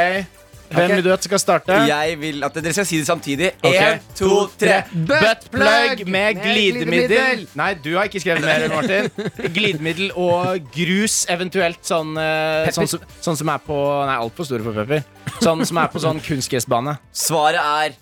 [0.71, 0.95] Hvem okay.
[0.95, 1.77] vil du at skal starte?
[1.89, 3.49] Jeg vil at dere skal si det samtidig.
[3.59, 3.97] Én, okay.
[4.15, 4.77] to, tre.
[4.93, 7.43] Buttplug med glidemiddel.
[7.59, 9.09] Nei, du har ikke skrevet mer, Martin.
[9.57, 14.65] Glidemiddel og grus, eventuelt sånn, eh, sånn, som, sånn som er på Nei, altfor store
[14.65, 15.03] for pepper.
[15.43, 16.95] Sånn som er på sånn kunstgressbane.
[17.11, 17.97] Svaret er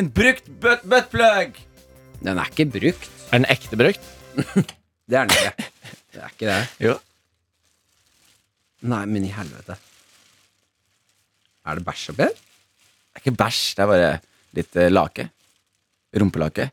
[0.00, 1.60] en brukt butt buttplug.
[2.24, 3.10] Den er ikke brukt.
[3.28, 4.12] Er den ekte brukt?
[5.04, 5.68] Det er den ikke.
[6.14, 6.60] Det er ikke det.
[6.80, 6.94] Jo.
[8.88, 9.76] Nei, men i helvete.
[11.64, 12.34] Er det bæsj oppi her?
[12.34, 14.10] Det er ikke bæsj, det er bare
[14.58, 15.28] litt eh, lake.
[16.20, 16.68] Rumpelake.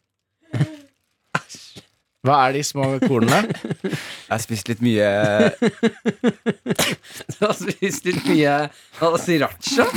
[2.22, 3.40] Hva er de små kornene?
[3.82, 5.08] Jeg har spist litt mye
[7.32, 8.58] Du har spist litt mye
[9.02, 9.88] av sriracha.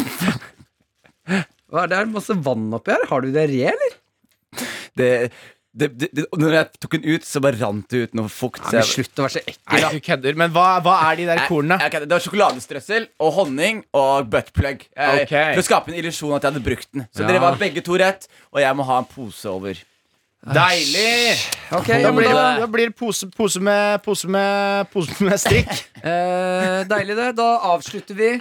[1.68, 1.98] Hva er det?
[1.98, 3.04] Er masse vann oppi her?
[3.10, 3.98] Har du diaré, eller?
[4.98, 5.10] det,
[5.74, 8.62] det, det, det, Når jeg tok den ut, så bare rant det ut noe fukt.
[8.70, 9.88] Ja, men Slutt å være så ekkel, da.
[9.90, 10.36] du kødder.
[10.38, 11.80] Men hva, hva er de der kornene?
[11.82, 14.86] Jeg, jeg det var sjokoladestrøssel og honning og buttplug.
[14.94, 15.34] Jeg- Ok.
[15.34, 17.08] For å skape en illusjon at jeg hadde brukt den.
[17.10, 17.26] Så Ja.
[17.32, 19.74] dere var begge to rett, og jeg må ha en pose over.
[20.44, 21.40] Deilig!
[21.72, 25.70] Okay, Da blir det, da blir det pose, pose, med, pose, med, pose med strikk.
[26.04, 27.30] eh, deilig, det.
[27.38, 28.34] Da avslutter vi.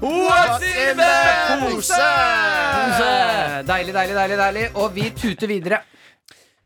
[0.00, 1.12] What's in the
[1.60, 1.92] pose?
[1.92, 3.12] pose?
[3.68, 4.38] Deilig, deilig, deilig.
[4.40, 5.82] deilig Og vi tuter videre.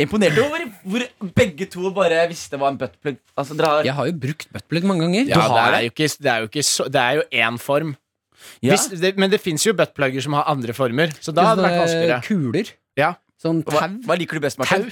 [0.02, 1.02] Imponert over hvor
[1.36, 4.86] begge to bare visste hva en buttplug Altså, dere har Jeg har jo brukt buttplug
[4.90, 5.28] mange ganger.
[5.30, 7.58] Ja, det har er jo ikke, det er jo ikke så, Det er jo én
[7.62, 7.92] form.
[8.60, 8.74] Ja.
[8.74, 11.70] Hvis, det, men det fins jo buttplugger som har andre former, så da hadde det
[11.70, 12.22] vært vanskeligere.
[12.26, 12.72] Kuler.
[12.98, 14.00] Ja, Sånn hva, tau.
[14.08, 14.88] hva liker du best, Martin?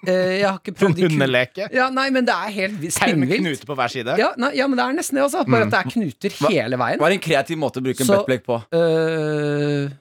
[0.00, 1.66] Uh, jeg har ikke prøvd de hundeleke.
[1.76, 3.42] Ja, nei, men det er helt vi- Tau med spinnvilt.
[3.44, 4.14] knute på hver side.
[4.16, 5.44] Ja, nei, ja, men det er nesten det også.
[5.44, 6.98] Bare at det er knuter hele veien.
[7.02, 8.60] Hva er en kreativ måte å bruke en buttplug på?
[8.72, 9.98] Eh, en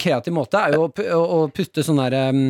[0.00, 2.42] kreativ måte er jo å putte sånne der, um,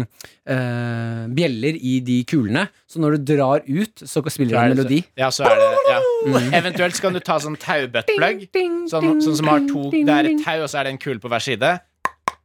[0.47, 2.67] eh, bjeller i de kulene.
[2.91, 5.01] Så når du drar ut, så spiller du en melodi.
[5.19, 6.01] Ja, så er det ja.
[6.59, 8.47] Eventuelt så kan du ta sånn taubuttplug.
[8.91, 11.23] Sånn, sånn som har to Det er et tau, og så er det en kule
[11.23, 11.73] på hver side.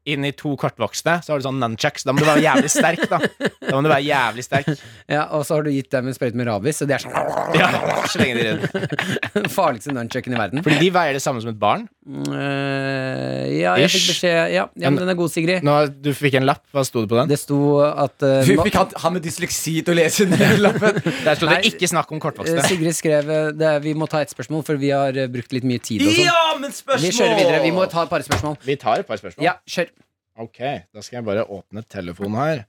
[0.08, 2.06] Inn i to kortvoksne, så har du sånn nunchucks.
[2.08, 3.20] Da må du være jævlig sterk, da.
[3.68, 4.70] Da må du være jævlig sterk.
[5.08, 7.14] Ja, og så har du gitt dem en sprøyte med rabies, og det er sånn
[7.56, 7.68] Ja,
[8.12, 10.64] så lenge de er den farligste nunchucken i verden.
[10.66, 11.86] Fordi de veier det samme som et barn.
[12.08, 15.64] Uh, ja, jeg fikk beskjed Ja, ja men den er god, Sigrid.
[15.66, 16.64] Nå, du fikk en lapp.
[16.76, 17.32] Hva sto det på den?
[17.32, 20.62] Det sto at uh, Vi nå- fikk han, han med dysleksi til å lese den
[20.64, 21.00] lappen.
[21.28, 22.58] Der sto det 'ikke snakk om kortvoksne'.
[22.60, 22.72] kortvokste'.
[22.76, 25.68] Sigrid skrev eh, det, Vi må ta ett spørsmål, for vi har eh, brukt litt
[25.68, 26.28] mye tid og sånn.
[26.28, 27.08] Ja, men spørsmål!
[27.08, 27.64] Vi kjører videre.
[27.64, 28.60] Vi må ta et par spørsmål.
[28.68, 29.44] Vi tar et par spørsmål.
[29.48, 29.92] Ja, kjør.
[30.38, 30.60] Ok,
[30.94, 32.66] da skal jeg bare åpne telefonen her.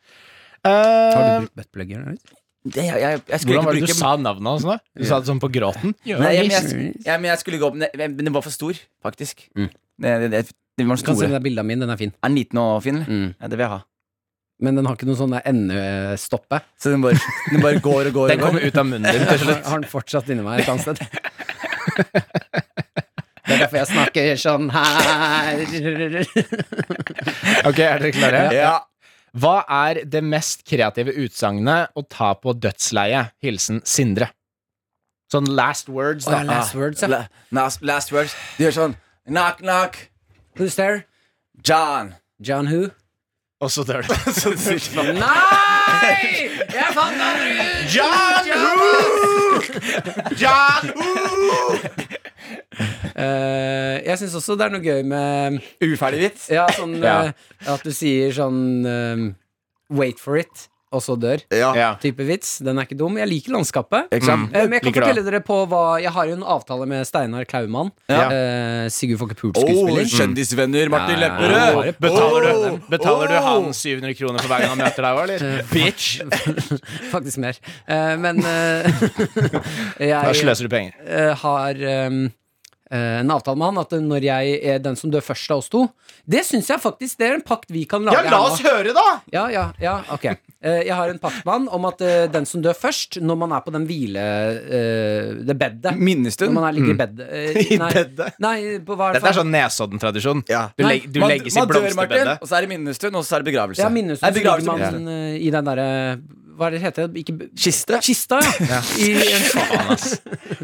[0.65, 2.05] Har Eh, du brukt buttplugger?
[2.69, 3.93] Det, jeg, jeg, jeg hvordan var det bruke...
[3.93, 4.75] du sa navnet hans nå?
[4.99, 5.93] Du sa det sånn på gråten?
[6.05, 6.63] Nei, jeg, men jeg,
[7.07, 9.45] jeg, men jeg skulle gå opp Men den var for stor, faktisk.
[9.57, 9.69] Mm.
[10.03, 10.41] Det, det, det,
[10.81, 11.31] den var kan se store.
[11.37, 12.11] det bildet av min, den er fin.
[12.19, 12.99] Er den liten og fin?
[13.07, 13.29] Mm.
[13.39, 13.81] Ja, det vil jeg ha.
[14.67, 16.59] Men den har ikke noe sånn endestoppe.
[16.83, 17.15] Så den bare,
[17.53, 18.27] den bare går og går.
[18.35, 18.49] Den og går.
[18.49, 19.63] kommer ut av munnen din til Har, slutt.
[19.71, 20.99] har den fortsatt inni meg et annet sted?
[23.49, 25.63] Det er derfor jeg snakker sånn her.
[27.65, 28.43] Ok, er dere klare?
[28.53, 28.75] Ja.
[29.39, 33.33] Hva er det mest kreative utsagnet å ta på dødsleiet?
[33.45, 34.29] Hilsen Sindre.
[35.33, 36.39] Sånn last words, da.
[36.41, 37.25] Oh, ja, last words, ja.
[37.53, 38.37] Last, last words.
[38.57, 38.97] De gjør sånn
[39.29, 39.99] Knock, knock.
[40.57, 41.05] Who's there?
[41.65, 42.15] John.
[42.41, 42.91] John who?
[43.61, 44.15] Og så dør du.
[44.39, 46.49] Så du sånn, Nei!
[46.71, 47.89] Jeg fant den ut!
[47.93, 49.59] John, John Who!
[50.39, 52.08] John Who!
[53.19, 56.49] Eh, jeg syns også det er noe gøy med Uferdig vits.
[56.55, 57.19] Ja, sånn Ja.
[57.33, 59.29] eh, at du sier sånn eh,
[59.91, 61.41] Wait for it, og så dør.
[61.53, 61.95] Ja.
[62.01, 62.59] Type vits.
[62.65, 63.17] Den er ikke dum.
[63.21, 64.09] Jeg liker landskapet.
[64.13, 64.45] Mm.
[64.53, 64.93] Men jeg kan Liker det.
[65.09, 67.91] fortelle dere på hva Jeg har jo en avtale med Steinar Klaumann.
[68.09, 68.29] Ja.
[68.33, 70.05] Eh, Sigurd Fokke Pool-skuespiller.
[70.05, 71.77] Oh, kjendisvenner Martin Ja, Lepperød!
[71.77, 75.23] Oh, Betaler du, Oh, du han 700 kroner for hver gang han møter deg òg,
[75.29, 75.63] eller?
[75.73, 76.09] Bitch!
[77.15, 77.57] Faktisk mer.
[77.89, 78.89] Eh, men eh,
[80.25, 80.93] Da sløser du penger.
[81.05, 82.11] eh, har eh,
[82.91, 85.83] en avtale med han at når jeg er den som dør først av oss to
[86.29, 88.63] Det syns jeg faktisk det er en pakt vi kan lage Ja, la her oss
[88.63, 88.69] nå.
[88.71, 89.07] høre, da!
[89.33, 90.25] Ja, ja, ja, ok.
[90.59, 93.37] Eh, jeg har en pakt med han om at eh, den som dør først, når
[93.45, 94.25] man er på den hvile...
[94.65, 97.29] eh, det bedet Når man er, ligger i bedet.
[97.31, 98.33] eh, I bedet?
[98.43, 100.43] Nei, på hva er det Dette er sånn Nesodden-tradisjon.
[100.51, 100.65] Ja.
[100.77, 102.39] Du, leg, du Man- legges i man blomsterbedet.
[102.43, 103.85] Og så er det minnestund, og så er det begravelse.
[103.85, 104.27] Ja, minnestund.
[104.27, 105.89] Nei, Så ligger man eh, i den derre
[106.59, 107.23] Hva er det heter det?
[107.23, 108.01] Ikke Kiste.
[108.03, 108.41] Kista,
[108.73, 108.81] ja.
[108.99, 110.17] I en Faen, ass.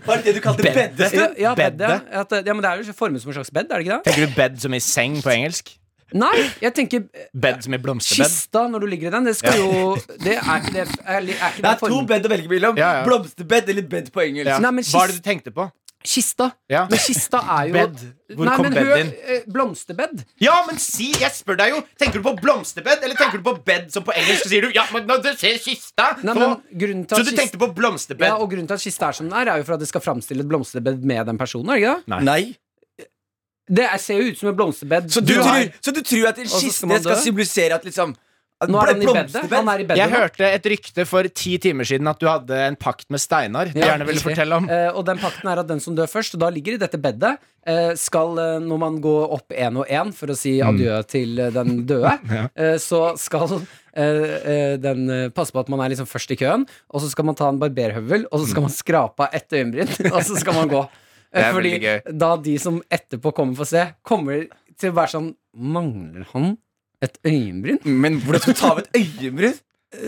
[0.02, 1.08] Hva er det du kalte Bedde.
[1.14, 1.54] ja, ja, ja.
[1.58, 1.92] Bedde.
[2.10, 4.10] At, ja, men det er jo formet som en slags bed, er det ikke det?
[4.10, 5.74] Tenker du bed som i seng på engelsk?
[6.14, 8.28] Nei, jeg tenker Bed som i blomsterbed?
[8.28, 11.24] Kista når du ligger i den, det skal jo Det er ikke det Er, er
[11.24, 12.76] ikke Det er to bed å velge mellom.
[12.78, 13.06] Ja, ja.
[13.08, 14.50] Blomsterbed eller bed på engelsk.
[14.52, 14.60] Ja.
[14.62, 15.66] Nei, men Hva er det du tenkte på?
[16.04, 16.50] Kista.
[16.68, 16.82] Ja.
[16.90, 18.00] Men kista er jo Bed.
[18.34, 19.12] Hvor Nei, kom men bed hør, inn?
[19.24, 20.24] eh, Blomsterbed.
[20.42, 21.06] Ja, men si!
[21.20, 21.78] Jeg spør deg jo!
[22.00, 24.42] Tenker du på blomsterbed, eller tenker du på bed som på engelsk?
[24.44, 27.38] Så sier du ja, men når du ser kista Nei, så, men Så du kista,
[27.40, 28.26] tenkte på blomsterbed?
[28.28, 29.88] ja, og grunnen til at kista er som den er, er jo for at det
[29.88, 31.72] skal framstille et blomsterbed med den personen.
[31.72, 32.20] er det ikke det?
[32.28, 32.42] Nei.
[33.64, 35.08] Det er, ser jo ut som et blomsterbed.
[35.08, 38.12] Så du, Du har- tror, så du tror at en kiste skal symbolisere at liksom
[38.64, 39.40] Nå er han i bedet.
[39.50, 40.18] Han er i bedet Jeg nå.
[40.22, 43.68] hørte et rykte for ti timer siden at du hadde en pakt med Steinar.
[43.74, 44.68] Du Ja, gjerne ville fortelle om.
[44.70, 46.96] uh, og den pakten er at den som dør først, og da ligger i dette
[47.02, 47.34] bedet,
[47.68, 51.38] uh, skal, uh, når man går opp én og én for å si adjø til
[51.42, 52.14] eh, den døde,
[52.54, 56.38] eh, så skal eh, eh, den eh, passe på at man er liksom først i
[56.40, 59.50] køen, og så skal man ta en barberhøvel, og så skal man skrape av ett
[59.52, 60.84] øyenbryn, og så skal man gå.
[60.88, 61.00] Det
[61.34, 61.70] Eh, Fordi
[62.14, 64.44] da de som etterpå kommer for å se, kommer
[64.78, 66.52] til å være sånn Mangler han
[67.06, 67.80] et øyenbryn?
[67.84, 69.56] Men hvordan skal du ta av et øyenbryn?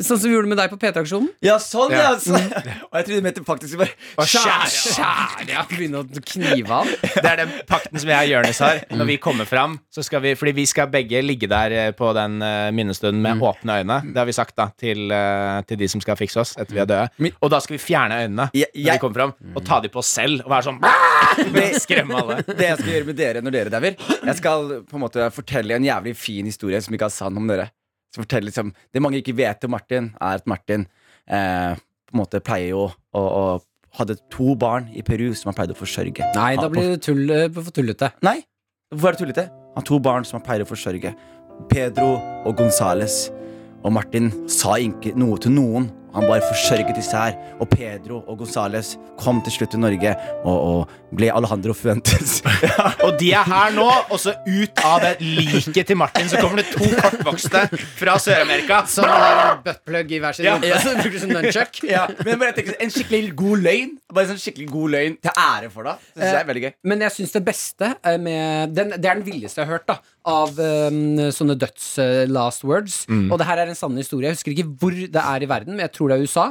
[0.03, 1.29] Sånn som vi gjorde med deg på P3-aksjonen.
[1.45, 2.11] Ja, sånn, ja.
[2.13, 2.35] Altså.
[2.37, 4.69] Så, og jeg trodde du mente faktisk bare skjære.
[4.73, 5.65] Skjære, ja.
[5.71, 6.91] Begynne å knive av.
[7.03, 8.83] Det er den pakten som jeg og Jonis har.
[8.97, 12.11] Når vi kommer fram, så skal vi Fordi vi skal begge ligge der eh, på
[12.17, 14.01] den eh, minnestunden med åpne øyne.
[14.13, 16.83] Det har vi sagt da til, eh, til de som skal fikse oss etter vi
[16.85, 17.33] er døde.
[17.41, 20.03] Og da skal vi fjerne øynene Jeg- når vi kommer fram, og ta de på
[20.03, 20.81] oss selv og være sånn
[21.87, 22.41] Skremme alle.
[22.59, 25.77] Det jeg skal gjøre med dere når dere dauer Jeg skal på en måte fortelle
[25.77, 27.69] en jævlig fin historie som ikke er sann om dere.
[28.17, 30.87] Så fortelle liksom Det mange ikke vet om Martin, er at Martin
[31.29, 33.47] eh, på en måte pleier jo å, å
[33.97, 36.27] Hadde to barn i Peru som han pleide å forsørge.
[36.37, 38.11] Nei, da blir det tull, eh, for tullete.
[38.27, 38.43] Nei,
[38.93, 39.45] hvorfor er det tullete?
[39.73, 41.15] Han har to barn som han pleier å forsørge.
[41.71, 42.11] Pedro
[42.45, 43.31] og Gonzales.
[43.81, 45.89] Og Martin sa ikke noe til noen.
[46.17, 47.37] Han bare forsørget her.
[47.61, 50.15] Og Pedro og Gonzales kom til slutt til Norge
[50.45, 52.39] og, og ble Alejandro Fuentes.
[53.07, 56.61] Og de er her nå, og så ut av det liket til Martin så kommer
[56.63, 57.63] det to kortvokste
[57.99, 58.81] fra Sør-Amerika.
[58.91, 60.57] Som har buttplug i hver sin Ja.
[60.57, 60.81] rumpe.
[60.83, 61.81] Så bruker som nunchuck.
[61.95, 63.95] ja, men bare tenk, En skikkelig god løgn.
[64.13, 66.05] Bare en sånn skikkelig god løgn til ære for deg.
[66.15, 66.75] Det synes jeg er veldig gøy.
[66.93, 69.89] Men jeg syns det beste eh, med den, Det er den villeste jeg har hørt
[69.91, 73.05] da av um, sånne døds-last words.
[73.07, 74.33] Og det her er en sann historie.
[74.33, 76.47] Jeg husker ikke hvor det er i verden, men jeg tror det er USA.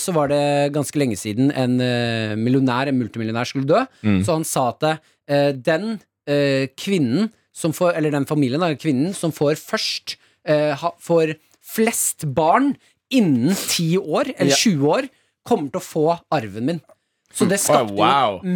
[0.00, 3.80] Så var det ganske lenge siden en eh, millionær, en multimillionær, skulle dø.
[4.24, 4.86] Så han sa at
[5.28, 10.16] eh, den eh, kvinnen som får Eller den familien, da, kvinnen som får først
[11.04, 11.34] Får
[11.74, 12.70] flest barn
[13.12, 14.56] innen 10 år, eller Ja.
[14.56, 15.08] 20 år,
[15.44, 16.80] kommer til å få arven min.
[17.32, 18.40] Så det skapte wow.
[18.42, 18.48] jo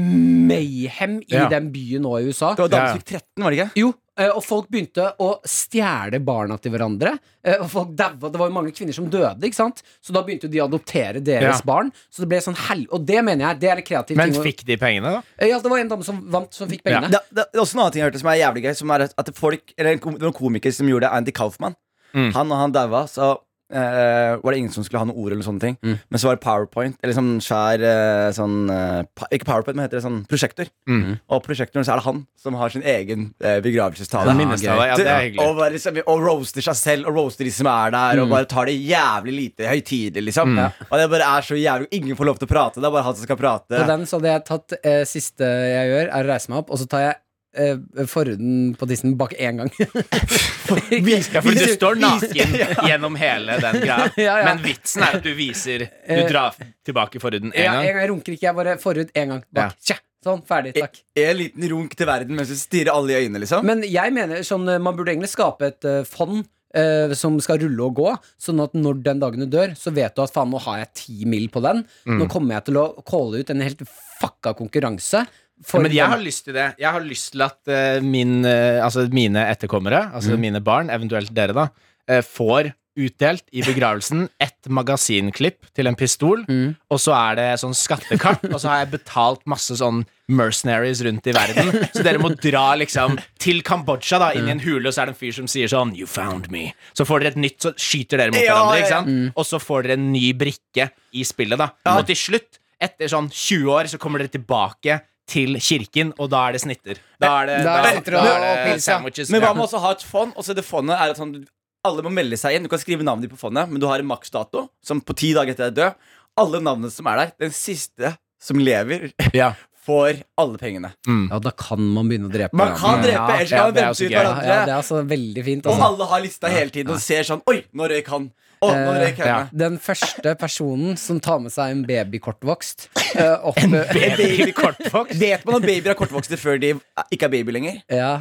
[0.48, 1.48] mayhem i Ja.
[1.48, 2.54] den byen nå i USA.
[2.54, 2.92] Det var da Ja.
[2.92, 3.70] du fikk 13, var det ikke?
[3.76, 7.18] Jo, eh, og folk begynte å stjele barna til hverandre.
[7.44, 8.30] eh, Og folk daua.
[8.32, 9.82] Det var jo mange kvinner som døde, ikke sant?
[10.02, 11.60] Så da begynte de å adoptere deres Ja.
[11.64, 11.92] barn.
[12.10, 12.86] Så det ble sånn hel...
[12.90, 14.42] Og det mener jeg, det er en kreativ Men ting.
[14.42, 15.22] Men fikk de pengene, da?
[15.38, 17.10] Eh, Ja, det var en dame som vant, som fikk pengene.
[17.10, 18.74] Det, det, det er også en annen ting jeg hørte som er jævlig gøy.
[18.76, 21.76] Som er at folk, eller en komiker som gjorde det, Andy Kaufman.
[22.14, 22.32] Mm.
[22.32, 23.38] Han og han daua, så
[23.74, 25.76] eh, var det ingen som skulle ha noe ord eller sånne ting.
[25.84, 25.96] Mm.
[26.08, 29.98] Men så var det PowerPoint, eller sånn svær uh, sånn uh, Ikke PowerPoint, men heter
[29.98, 30.70] det sånn prosjektor.
[30.88, 31.18] Mm.
[31.28, 34.34] Og prosjektoren så er det han som har sin egen eh, begravelsestale.
[34.36, 35.40] Ja, det er hyggelig.
[35.44, 38.22] Og, bare, liksom, og roaster seg selv og roaster de som er der, Mm.
[38.26, 40.54] og bare tar det jævlig lite høytidelig, liksom.
[40.90, 43.06] Og det bare er så jævlig Ingen får lov til å prate, det er bare
[43.08, 43.72] han som skal prate.
[43.74, 46.70] På den så hadde jeg tatt eh, Siste jeg gjør, er å reise meg opp,
[46.74, 47.14] og så tar jeg
[47.56, 49.70] eh, forhuden på tissen bak én gang.
[49.78, 49.86] Ja,
[51.44, 52.56] for du står naken
[52.88, 54.08] gjennom hele den greia.
[54.24, 54.48] Ja, ja.
[54.48, 57.86] Men vitsen er at du viser Du drar tilbake forhuden én Ja, en gang.
[57.92, 59.76] gang jeg runker ikke, jeg bare forhud én gang bak.
[59.84, 61.00] Tja, sånn, ferdig, takk.
[61.20, 63.66] En liten runk til verden mens du stirrer alle i øynene, liksom.
[63.66, 66.44] Men jeg mener sånn, eh, man burde egentlig skape et uh, fond
[66.74, 70.16] Uh, som skal rulle og gå, sånn at når den dagen du dør, så vet
[70.16, 71.84] du at faen, nå har jeg ti mil på den.
[72.02, 72.16] Mm.
[72.18, 73.84] Nå kommer jeg til å calle ut en helt
[74.18, 75.20] fucka konkurranse.
[75.62, 76.74] For Men jeg har lyst til det.
[76.82, 80.14] Jeg har lyst til at uh, min, uh, altså mine etterkommere, Mm.
[80.18, 81.68] altså mine barn, eventuelt dere, da,
[82.10, 86.76] uh, får utdelt i begravelsen et magasinklipp til en pistol, Mm.
[86.90, 91.26] og så er det sånn skattekart, og så har jeg betalt masse sånn mercenaries rundt
[91.26, 91.72] i verden.
[91.94, 95.06] Så dere må dra liksom til Kambodsja, da, inn i en hule, og så er
[95.10, 96.72] det en fyr som sier sånn You found me.
[96.94, 99.08] Så får dere et nytt, så skyter dere mot Ja, hverandre, ikke sant?
[99.10, 99.32] Mm.
[99.36, 101.70] Og så får dere en ny brikke i spillet, da.
[101.96, 105.00] Og til slutt, etter sånn 20 år, så kommer dere tilbake
[105.30, 106.98] til kirken, og da er det snitter.
[107.20, 109.30] Da er det, Da da, da er det sandwiches.
[109.32, 110.32] Men hva med også ha et fond?
[110.36, 111.44] Og så det fondet er at sånn,
[111.84, 112.64] Alle må melde seg inn.
[112.64, 115.34] Du kan skrive navnet ditt på fondet, men du har en maksdato som på ti
[115.36, 116.10] dager etter at du er død.
[116.40, 119.50] Alle navnene som er der, den siste som lever, Ja.
[119.84, 120.90] får alle pengene.
[121.30, 122.56] Ja, da kan man begynne å drepe.
[122.56, 123.36] Man kan drepe, ja.
[123.36, 124.46] ellers kan man er vente ut hverandre.
[124.48, 125.66] ja, det er altså veldig fint.
[125.68, 125.84] Og Altså.
[125.90, 128.30] alle har lista hele tiden og ser sånn Oi, nå røyk han.
[128.72, 129.10] Eh, henne.
[129.18, 129.38] ja.
[129.52, 132.88] Den første personen som tar med seg en babykortvokst
[133.18, 135.18] uh, opp Baby kortvokst.
[135.20, 136.74] Vet man at babyer er kortvokste før de
[137.12, 137.82] ikke er baby lenger?
[137.92, 138.14] Ja.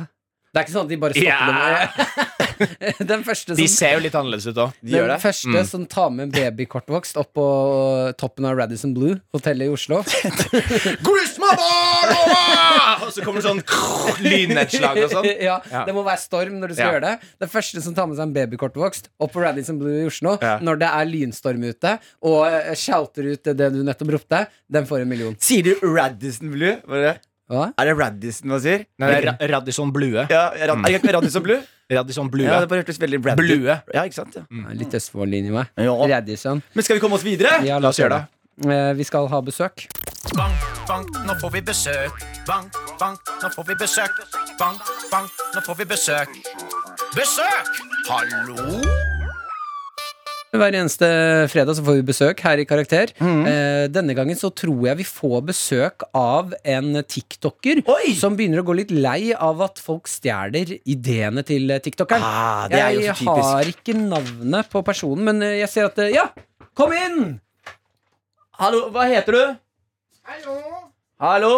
[0.54, 1.90] Det er ikke sånn at de bare stopper yeah.
[1.98, 3.08] dem.
[3.10, 4.76] Den første De ser jo litt annerledes ut òg.
[4.86, 7.46] De Den første som tar med en babykortvokst opp på
[8.22, 10.04] toppen av Radisson Blue, hotellet i Oslo.
[13.04, 13.64] Og så kommer det sånn
[14.30, 15.28] lynnedslag og sånn.
[15.32, 15.84] ja, Ja.
[15.90, 16.92] Det må være storm når du skal Ja.
[16.94, 17.16] gjøre det.
[17.42, 20.60] Den første som tar med seg en babykortvokst opp på Radisson Blue i Oslo Ja.
[20.62, 25.02] når det er lynstorm ute, og eh, shouter ut det du nettopp ropte, den får
[25.02, 25.36] en million.
[25.42, 26.78] Sier du Radisson Blue?
[26.86, 27.18] Var det det?
[27.52, 27.66] Hva?
[27.78, 28.86] Er det Radisson man sier?
[29.02, 30.14] Nei, det er Ra- Radisson Blue.
[30.30, 31.60] Ja, er det er det ikke Radisson Blue?
[31.98, 32.46] Radisson Blue.
[32.48, 33.76] Ja, det bare hørtes veldig Radisson Blue.
[33.94, 34.38] Ja, ikke sant?
[34.40, 34.46] Ja.
[34.70, 35.74] Er Litt Østfold-linje i meg.
[35.78, 35.94] Ja.
[36.16, 36.64] Radisson.
[36.74, 37.60] Men skal vi komme oss videre?
[37.68, 38.70] Ja, La oss gjøre det.
[38.70, 39.88] Eh, Vi skal ha besøk.
[40.34, 40.56] Bank,
[40.88, 42.24] bank, nå får vi besøk.
[42.48, 44.24] Bank, bank, nå får vi besøk.
[44.60, 44.80] Bank,
[45.12, 46.38] bank, nå får vi besøk.
[47.14, 47.74] Besøk!
[48.08, 49.03] Hallo?
[50.54, 51.08] Hver eneste
[51.50, 53.10] fredag så får vi besøk her i Karakter.
[53.18, 53.40] Mm.
[53.50, 58.12] Eh, denne gangen så tror jeg vi får besøk av en tiktoker Oi!
[58.20, 62.22] som begynner å gå litt lei av at folk stjeler ideene til tiktokeren.
[62.22, 63.50] Ah, det er jo jeg så typisk.
[63.50, 66.28] har ikke navnet på personen, men eh, jeg ser at eh, Ja,
[66.78, 67.40] kom inn!
[68.62, 69.44] Hallo, hva heter du?
[70.30, 70.60] Hallo.
[71.24, 71.54] Hallo.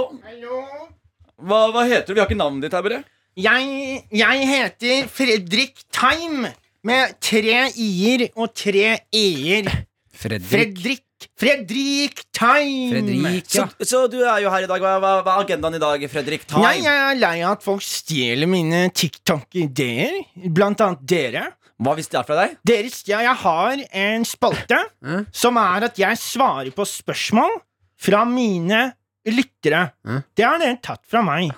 [1.35, 2.15] Hva, hva heter du?
[2.15, 3.03] Vi har ikke navnet ditt her, bare.
[3.35, 6.53] Jeg, jeg heter Fredrik Time
[6.85, 9.71] med tre i-er og tre e-er.
[10.15, 10.51] Fredrik.
[10.51, 11.01] Fredrik
[11.39, 12.91] Fredrik Time.
[12.91, 13.85] Fredrik, Så, ja.
[13.87, 14.81] så du er jo her i dag.
[14.83, 16.43] Hva, hva, hva er agendaen i dag, Fredrik?
[16.47, 16.67] Time.
[16.75, 20.19] Jeg er lei av at folk stjeler mine TikTok-ideer,
[20.53, 21.45] blant annet dere.
[21.81, 22.53] Hva hvis det er fra deg?
[22.67, 25.25] Dere stjeler, jeg har en spalte Mm.
[25.35, 27.57] som er at jeg svarer på spørsmål
[27.99, 28.93] fra mine
[29.25, 29.91] lyttere.
[30.05, 30.21] Mm.
[30.35, 31.51] Det har dere tatt fra meg.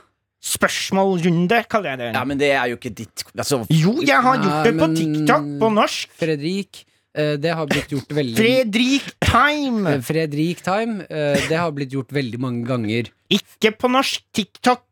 [0.44, 2.10] Spørsmålrunde, kaller jeg det.
[2.14, 4.88] Ja, men det er jo ikke ditt altså, Jo, jeg har gjort Nei, det på
[4.88, 6.10] men- TikTok på norsk.
[6.20, 6.84] Fredrik,
[7.18, 9.88] Eh, Det har blitt gjort veldig Fredrik Time.
[9.90, 11.02] Eh, Fredrik Time.
[11.10, 13.10] eh, Det har blitt gjort veldig mange ganger.
[13.32, 14.86] Ikke på norsk TikTok.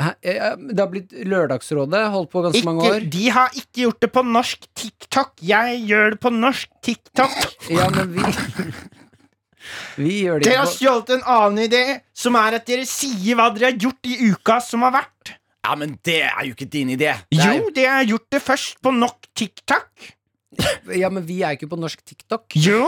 [0.00, 0.14] Hæ?
[0.24, 3.10] Eh, Det har blitt Lørdagsrådet, holdt på ganske mange Ikke, år.
[3.10, 5.30] de har ikke gjort det på norsk TikTok.
[5.40, 7.70] Jeg gjør det på norsk TikTok.
[7.70, 8.22] Ja, men vi
[9.96, 11.82] Vi gjør det Dere har stjålet en annen idé,
[12.14, 15.34] som er at dere sier hva dere har gjort i uka som har vært.
[15.66, 17.12] Ja, men det er jo ikke din idé.
[17.32, 19.88] Det er Jo, dere har gjort det først på nok TikTok.
[20.96, 22.54] Ja, men vi er ikke på norsk TikTok.
[22.56, 22.86] Jo.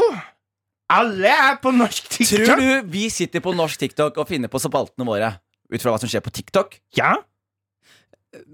[0.88, 2.46] Alle er på norsk TikTok.
[2.46, 5.34] Tror du vi sitter på norsk TikTok og finner på spaltene våre
[5.68, 6.78] ut fra hva som skjer på TikTok?
[6.96, 7.16] Ja,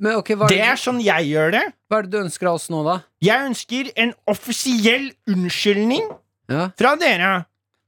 [0.00, 1.62] Men ok, hva det er er sånn jeg gjør det.
[1.90, 2.96] hva er det du ønsker av oss nå, da?
[3.22, 6.08] Jeg ønsker en offisiell unnskyldning
[6.50, 6.68] Ja.
[6.78, 7.30] fra dere.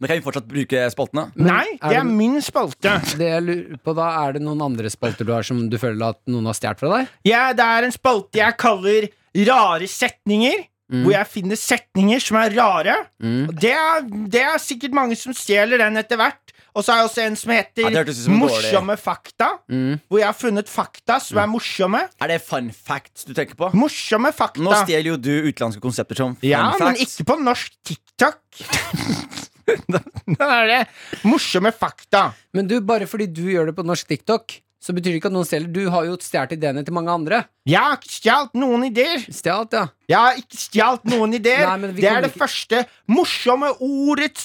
[0.00, 1.30] Men kan vi fortsatt bruke spaltene?
[1.34, 2.94] Men Nei, er det er det- min spalte.
[3.16, 6.08] Det jeg lurer på da, Er det noen andre spalter du har som du føler
[6.10, 7.08] at noen har stjålet fra deg?
[7.24, 9.08] Ja, det er en spalte jeg kaller
[9.46, 10.66] Rare setninger.
[10.86, 11.02] Mm.
[11.02, 13.06] Hvor jeg finner setninger som er rare.
[13.20, 13.48] Mm.
[13.48, 16.52] Og Det er, det er sikkert mange som stjeler den etter hvert.
[16.76, 19.48] Og så er det også en som heter Ja, som Morsomme dårlig- fakta.
[19.68, 20.00] Mm.
[20.08, 22.08] Hvor jeg har funnet fakta som er morsomme.
[22.20, 23.72] Er det fun facts du tenker på?
[23.74, 24.60] Morsomme fakta.
[24.60, 28.38] Nå stjeler jo du utenlandske konsepter som fun ja, men ikke på norsk TikTok.
[30.38, 30.80] da er det
[31.26, 32.28] morsomme fakta.
[32.54, 34.56] Men du, bare fordi du gjør det på norsk TikTok,
[34.86, 35.70] så betyr det ikke at noen stjeler.
[35.74, 37.40] Du har jo stjålet ideene til mange andre.
[37.66, 39.24] Jeg har ikke stjålet noen ideer.
[39.34, 39.86] Stjalt, ja.
[40.12, 41.64] Jeg har ikke stjålet noen ideer.
[41.66, 44.44] Nei, det er det ikke- første morsomme ordet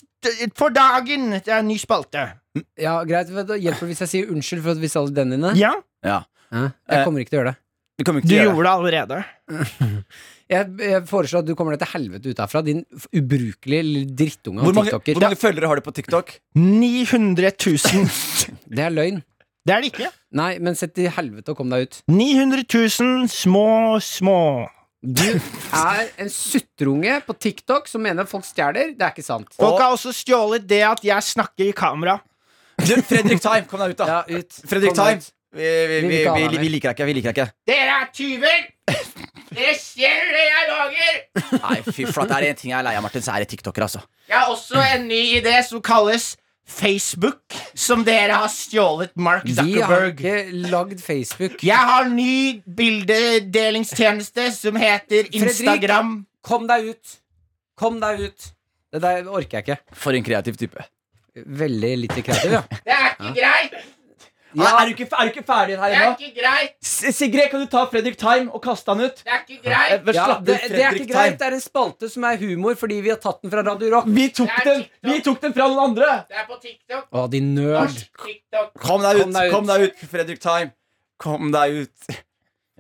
[0.58, 1.30] for dagen.
[1.38, 2.32] Det er en ny spalte.
[2.78, 3.30] Ja, greit.
[3.30, 5.54] vet du, Hjelper det hvis jeg sier unnskyld for at vi stjal ideene dine?
[5.56, 6.24] Ja, Ja.
[6.52, 7.58] Jeg Eh, kommer ikke til å gjøre det.
[8.02, 8.04] Du
[8.36, 9.26] gjøre gjorde det allerede.
[10.52, 12.82] Jeg, jeg foreslår at du kommer deg til helvete ut herfra, din
[13.16, 15.16] ubrukelige lille drittunge Hvor av mange, tiktoker.
[15.16, 16.34] hvor mange følgere har du på TikTok?
[16.60, 18.10] 900 000.
[18.76, 19.22] Det er løgn.
[19.64, 20.10] Det er det ikke.
[20.36, 22.00] Nei, men sett til helvete og kom deg ut.
[22.12, 23.66] 900 000 små,
[24.04, 24.38] små.
[25.02, 28.92] Du er en sutreunge på TikTok som mener folk stjeler.
[28.98, 29.50] Det er ikke sant.
[29.58, 32.18] Folk har også stjålet det at jeg snakker i kamera.
[32.82, 34.10] Du, Fredrik Time, kom deg ut, da.
[34.10, 34.60] Ja, ut.
[34.66, 35.22] Fredrik Kom Time.
[35.22, 35.32] ut.
[35.52, 37.08] Vi, vi, Vi vi, vi, vi, liker deg ikke.
[37.10, 37.56] Vi liker deg ikke.
[37.70, 38.62] Dere er tyver!
[39.52, 41.18] Dere skjer det jeg lager!
[41.58, 42.30] Nei, fy flate.
[42.32, 44.04] Det er en ting jeg er lei av, Martin, så er det TikToker, altså.
[44.30, 46.30] Jeg har også en ny idé som kalles
[46.72, 47.42] Facebook,
[47.76, 50.22] som dere har stjålet Mark Zuckerberg.
[50.22, 51.58] Vi har ikke lagd Facebook.
[51.68, 56.14] Jeg har ny bildedelingstjeneste som heter Instagram.
[56.22, 57.18] Fredrik, Kom deg ut.
[57.78, 58.48] Kom deg ut.
[58.92, 59.96] Det der orker jeg ikke.
[60.00, 60.88] For en kreativ type.
[61.62, 62.64] Veldig lite kreativ, ja.
[62.88, 63.76] Det er ikke greit!
[64.54, 64.72] Ja.
[64.82, 66.16] Er, du ikke, er du ikke ferdig her Det er ennå?
[66.20, 66.74] ikke greit!
[66.84, 69.22] Sigrid, kan du ta Fredrik Time og kaste han ut?
[69.24, 69.94] Det er ikke greit!
[69.96, 71.38] Eh, ja det, det er ikke greit.
[71.40, 74.10] Det er en spalte som er humor fordi vi har tatt den fra Radio Rock.
[74.12, 76.10] Vi tok, den, vi tok den fra noen andre!
[76.28, 77.08] Det er på TikTok.
[77.12, 77.96] Å, din nerd.
[78.26, 78.74] TikTok.
[78.84, 79.56] Kom deg ut, Kom deg ut.
[79.56, 80.74] kom deg ut, Fredrik Time.
[81.22, 82.22] Kom deg ut.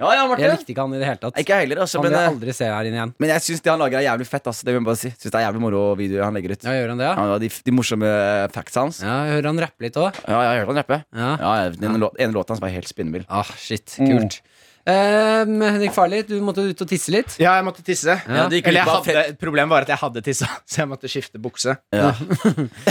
[0.02, 1.38] Ja, ja, Jeg likte ikke han i det hele tatt.
[1.41, 1.99] Ikke heller, altså.
[2.02, 3.14] Han Men, vil jeg eh, aldri se her inne igjen.
[3.22, 4.47] men jeg syns det han lager, er jævlig fett.
[4.52, 5.12] Altså, det vil jeg bare si.
[5.14, 6.66] Synes det er jævlig moro videoer han legger ut.
[6.66, 7.28] Ja, gjør han det, ja?
[7.32, 8.14] Ja, de, de morsomme
[8.56, 9.02] facts hans.
[9.06, 10.18] Ja, jeg hører han rappe litt òg.
[10.26, 11.02] Ja, jeg hørte han rappe.
[11.22, 11.30] Ja.
[11.45, 13.28] Ja, Den lå- ene låta hans var helt spinnvill.
[13.30, 14.41] Ah, shit, kult.
[14.82, 17.36] Um, Henrik Farley, du måtte ut og tisse litt.
[17.38, 18.16] Ja, jeg måtte tisse.
[18.26, 18.47] Ja.
[18.49, 20.89] det gikk Eller jeg glipp av hadde, problemet var at jeg hadde tissa, så jeg
[20.89, 21.76] måtte skifte bukse.
[21.93, 22.10] Ja.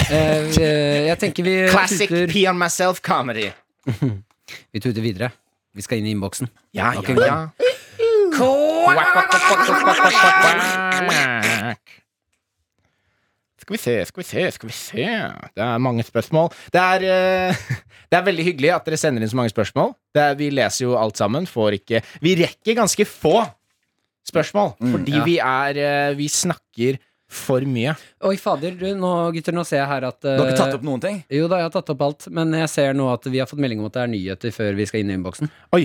[0.07, 3.49] Eh, eh, jeg tenker vi Classic tuter, pee on myself comedy.
[4.73, 5.33] vi tuter videre.
[5.75, 6.51] Vi skal inn i innboksen.
[6.75, 7.37] Ja, ja, ja.
[13.61, 15.05] Skal vi se, skal vi se, skal vi se
[15.55, 16.49] Det er mange spørsmål.
[16.75, 17.61] Det er, eh,
[18.11, 19.93] det er veldig hyggelig at dere sender inn så mange spørsmål.
[20.15, 21.47] Det er, vi leser jo alt sammen.
[21.47, 23.45] Får ikke Vi rekker ganske få
[24.27, 26.99] spørsmål, fordi vi er eh, Vi snakker
[27.31, 27.95] for mye.
[28.27, 30.79] Oi, fader, du, nå, gutter, nå ser jeg her at Du har ikke tatt eh,
[30.81, 31.21] opp noen ting?
[31.31, 33.63] Jo da, jeg har tatt opp alt, men jeg ser nå at vi har fått
[33.63, 35.53] melding om at det er nyheter før vi skal inn i innboksen.
[35.77, 35.85] Oi.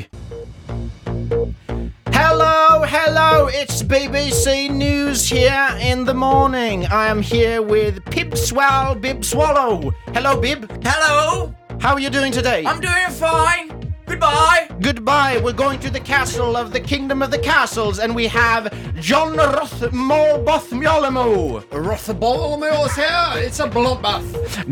[2.15, 6.85] Hello, hello, it's BBC News here in the morning.
[6.87, 9.93] I am here with Pib Swell, Bib Swallow.
[10.13, 10.65] Hello, Bib.
[10.83, 11.53] Hello!
[11.79, 12.65] How are you doing today?
[12.65, 13.84] I'm doing fine!
[14.15, 14.69] Goodbye!
[14.79, 15.41] Goodbye.
[15.43, 19.35] We're going to the castle of the Kingdom of the Castles, and we have John
[19.35, 21.69] Rothmorboth Mjolemo.
[21.69, 23.33] Bartholomew is here.
[23.35, 24.23] It's a bloodbath.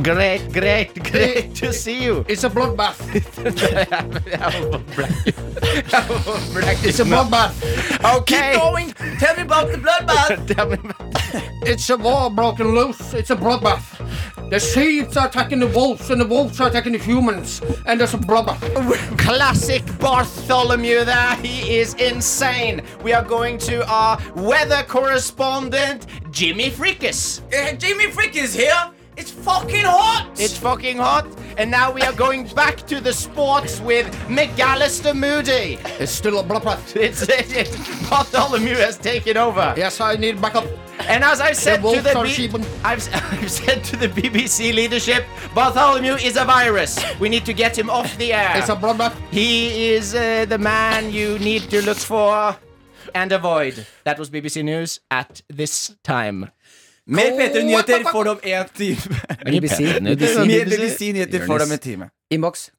[0.01, 2.23] Great, great, great to see you.
[2.29, 2.97] It's a bloodbath.
[6.85, 8.15] it's a bloodbath.
[8.19, 8.53] Okay.
[8.53, 8.93] Keep Going!
[9.19, 10.47] Tell me about the bloodbath!
[10.55, 11.13] Tell me about.
[11.67, 13.13] It's a war broken loose.
[13.13, 13.99] It's a bloodbath.
[14.49, 18.13] The seeds are attacking the wolves, and the wolves are attacking the humans, and there's
[18.13, 19.17] a bloodbath.
[19.17, 21.35] Classic Bartholomew there.
[21.37, 22.83] He is insane.
[23.01, 27.41] We are going to our weather correspondent, Jimmy Frickus.
[27.53, 28.91] Uh, Jimmy Frick is here!
[29.15, 30.31] It's fucking hot!
[30.39, 31.27] It's fucking hot.
[31.57, 35.77] And now we are going back to the sports with McAllister Moody.
[35.99, 36.95] It's still a bloodbath.
[37.03, 39.73] It's, it's Bartholomew has taken over.
[39.77, 40.65] Yes, I need backup.
[41.01, 42.65] And as I said to wolves the are B- sheeping.
[42.83, 46.99] I've, I've said to the BBC leadership, Bartholomew is a virus.
[47.19, 48.53] We need to get him off the air.
[48.57, 49.13] It's a bloodbath.
[49.31, 52.55] He is uh, the man you need to look for
[53.13, 53.85] and avoid.
[54.05, 56.49] That was BBC News at this time.
[57.05, 58.95] Mer P3-nyheter får du om én time.
[59.45, 60.35] BBC, Mer BBC,
[60.77, 62.09] BBC-nyheter får du om en time.
[62.31, 62.71] Innboks.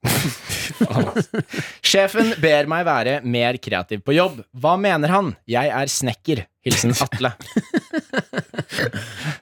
[1.84, 4.40] Sjefen ber meg være mer kreativ på jobb.
[4.56, 5.36] Hva mener han?
[5.44, 6.46] Jeg er snekker.
[6.64, 7.34] Hilsen Atle.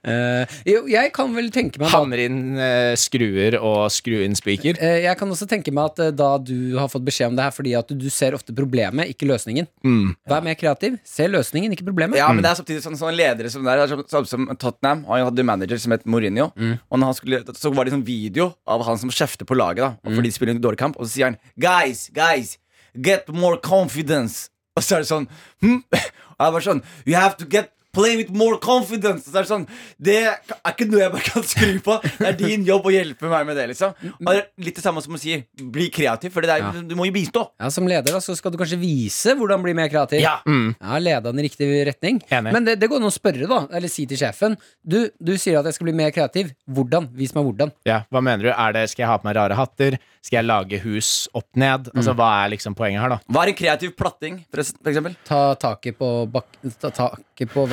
[0.08, 4.36] Eh, jo, jeg kan vel tenke meg da Hammer inn eh, skruer og skru inn
[4.38, 4.78] spiker.
[4.80, 7.44] Eh, Jeg kan også tenke meg at eh, da du har fått beskjed om det
[7.44, 9.68] her fordi at du ser ofte problemet, ikke løsningen.
[9.84, 10.14] Mm.
[10.30, 10.96] Vær mer kreativ.
[11.06, 12.16] Se løsningen, ikke problemet.
[12.20, 15.04] Ja, men det er samtidig sånn, sånne ledere som der, sånn, sånn som Tottenham.
[15.10, 16.48] Han hadde en manager som het Mourinho.
[16.54, 19.58] Og når han skulle, så var det en sånn video av han som kjefter på
[19.58, 19.98] laget.
[20.00, 22.56] da Fordi de spiller en dårlig kamp Og så sier han Guys, guys,
[22.96, 24.48] get more confidence.
[24.78, 25.26] Og så er det sånn
[25.64, 25.82] hm?
[26.38, 29.24] Og jeg bare sånn You have to get Play with more confidence.
[29.30, 29.64] Så er det sånn
[29.98, 31.94] Det er ikke noe jeg bare kan skru på.
[32.18, 33.68] Det er din jobb å hjelpe meg med det.
[33.72, 36.82] liksom Og det er Litt det samme som å si bli kreativ, for det er,
[36.84, 37.46] du må jo bistå.
[37.60, 40.20] Ja, Som leder da, så skal du kanskje vise hvordan bli mer kreativ.
[40.22, 40.36] Ja.
[40.46, 42.20] Ja, Lede han i riktig retning.
[42.28, 42.52] Enig.
[42.54, 43.62] Men det, det går an å spørre, da.
[43.78, 44.56] Eller si til sjefen.
[44.84, 46.52] Du, du sier at jeg skal bli mer kreativ.
[46.68, 47.08] Hvordan?
[47.16, 47.72] Vis meg hvordan.
[47.88, 48.52] Ja, hva mener du?
[48.52, 49.98] Er det, skal jeg ha på meg rare hatter?
[50.24, 51.88] Skal jeg lage hus opp ned?
[51.94, 53.20] Altså, Hva er liksom poenget her, da?
[53.32, 54.60] Hva er en kreativ platting, for
[54.92, 55.14] eksempel?
[55.28, 56.58] Ta taket på bak...
[56.82, 57.64] Ta taket på.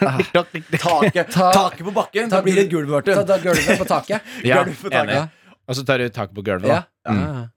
[0.00, 2.28] Taket, Ta- taket på bakken.
[2.32, 3.26] Da blir det et gulv, Ta, Martin.
[3.28, 4.20] ta gulvet på taket.
[4.48, 5.10] Ja, gulvet på taket.
[5.10, 5.56] enig.
[5.70, 6.82] Og så tar du taket på gulvet, Ja.
[7.10, 7.48] Mm.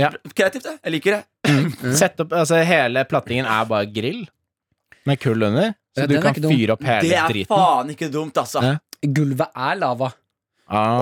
[0.00, 0.08] Ja.
[0.34, 0.78] Kreativt, det.
[0.84, 1.24] Jeg liker det.
[2.00, 4.22] Sett opp, altså Hele plattingen er bare grill
[5.06, 5.74] med kull under.
[5.96, 7.34] Så du kan fyre opp hele driten.
[7.34, 8.62] Det er faen ikke dumt, altså.
[8.64, 8.76] Ja.
[9.02, 10.10] Gulvet er lava.
[10.70, 11.00] Ah.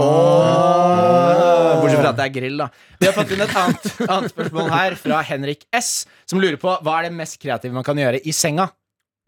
[1.82, 2.68] Bortsett fra at det er grill, da.
[2.98, 5.90] Vi har fått inn et annet, annet spørsmål her fra Henrik S,
[6.28, 8.68] som lurer på hva er det mest kreative man kan gjøre i senga.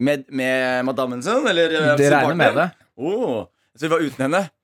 [0.01, 1.73] Med, med madammen sin, eller?
[1.77, 2.69] eh, Det sin regner med det.
[2.97, 3.43] Oh,
[3.77, 4.41] så vi var uten henne?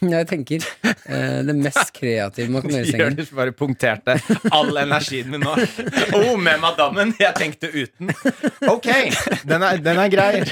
[0.00, 0.64] Jeg tenker
[1.08, 3.14] eh, det mest kreative man kan gjøre i sengen.
[3.16, 4.16] Jonis bare punkterte
[4.54, 5.54] all energien min nå.
[6.18, 7.14] Oh, med madammen!
[7.20, 8.12] Jeg tenkte uten.
[8.70, 8.88] Ok,
[9.48, 10.44] den er, den er grei.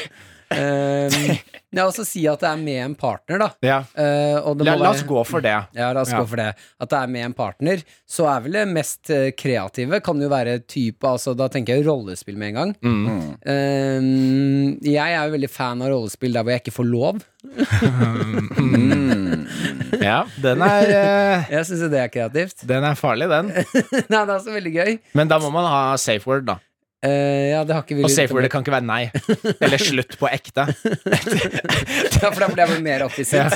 [0.49, 1.39] Eh,
[1.77, 3.49] ja, og så si at det er med en partner, da.
[3.65, 3.79] Ja.
[3.93, 5.57] Uh, og det må La, la oss være- gå for det.
[5.77, 6.21] Ja, la oss Ja.
[6.23, 6.47] gå for det.
[6.81, 7.83] At det er med en partner.
[8.09, 11.85] Så er vel det mest eh, kreative Kan jo være type altså, Da tenker jeg
[11.87, 12.73] rollespill med en gang.
[12.81, 13.09] Mm.
[13.45, 17.21] Uh, jeg er jo veldig fan av rollespill der hvor jeg ikke får lov.
[20.03, 21.51] Ja, den er, uh...
[21.53, 22.65] Jeg syns jo det er kreativt.
[22.69, 23.51] den er farlig, den.
[24.13, 24.97] Nei, det er også veldig gøy.
[25.19, 26.59] Men da må man ha safe word, da.
[27.07, 29.05] Eh, ja, det har ikke Og safe word kan ikke være nei.
[29.63, 30.65] Eller slutt på ekte.
[32.19, 33.55] Ja, for da blir jeg vel mer opphisset.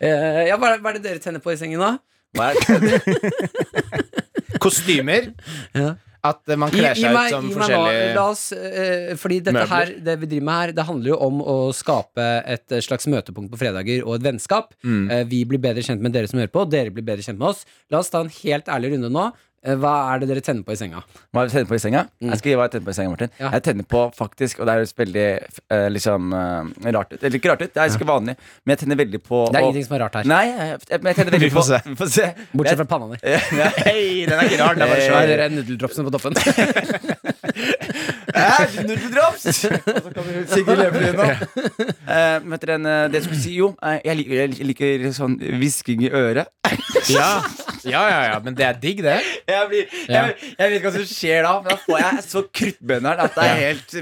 [0.00, 1.94] Uh, ja, hva, er- hva er det dere tenner på i sengen, da?
[2.36, 3.80] Hva er
[4.62, 5.30] Kostymer.
[5.72, 5.94] Ja.
[6.20, 9.70] At eh, man kler seg ut som nå, forskjellige la oss, uh, Fordi dette Møbler.
[9.72, 13.08] her, det vi driver med her, det handler jo om å skape et eh, slags
[13.08, 14.74] møtepunkt på fredager og et vennskap.
[14.84, 15.06] Mm.
[15.08, 17.54] Uh, vi blir bedre kjent med dere som hører på, dere blir bedre kjent med
[17.54, 17.64] oss.
[17.88, 19.30] La oss ta en helt ærlig runde nå.
[19.60, 21.02] Eh, hva er det dere tenner på i senga?
[21.36, 22.06] Hva tenner på i senga?
[22.24, 23.32] Jeg skal gi hva jeg tenner på i senga, Martin.
[23.36, 23.50] Ja.
[23.58, 27.50] Jeg tenner på faktisk, og det høres veldig uh, liksom uh, rart ut Eller ikke
[27.52, 29.98] rart ut, det er ganske vanlig, men jeg tenner veldig på Det er ingenting som
[29.98, 30.30] er rart her.
[30.32, 31.82] Nei, jeg, jeg, tenner veldig Vi får på se.
[31.90, 32.30] Vi får se.
[32.54, 33.18] Bortsett fra panna di.
[33.84, 34.00] Hei,
[34.30, 35.44] den er ikke rar, den er bare svær.
[35.58, 36.32] nudeldropsene på toppen.
[38.40, 39.46] Æsj, nudeldrops!
[39.46, 41.26] Og så kommer Sigurd Leverlien nå.
[41.30, 45.04] Eh, vet dere, en, eh, det jeg skulle si, jo, eh, jeg liker, jeg liker
[45.16, 46.50] sånn hvisking i øret.
[47.10, 47.40] Ja.
[47.82, 49.16] ja, ja, ja, men det er digg, det.
[49.48, 52.42] Jeg, blir, jeg, jeg vet ikke hva som skjer da, men da får jeg så
[52.60, 53.94] kruttbønner at det er helt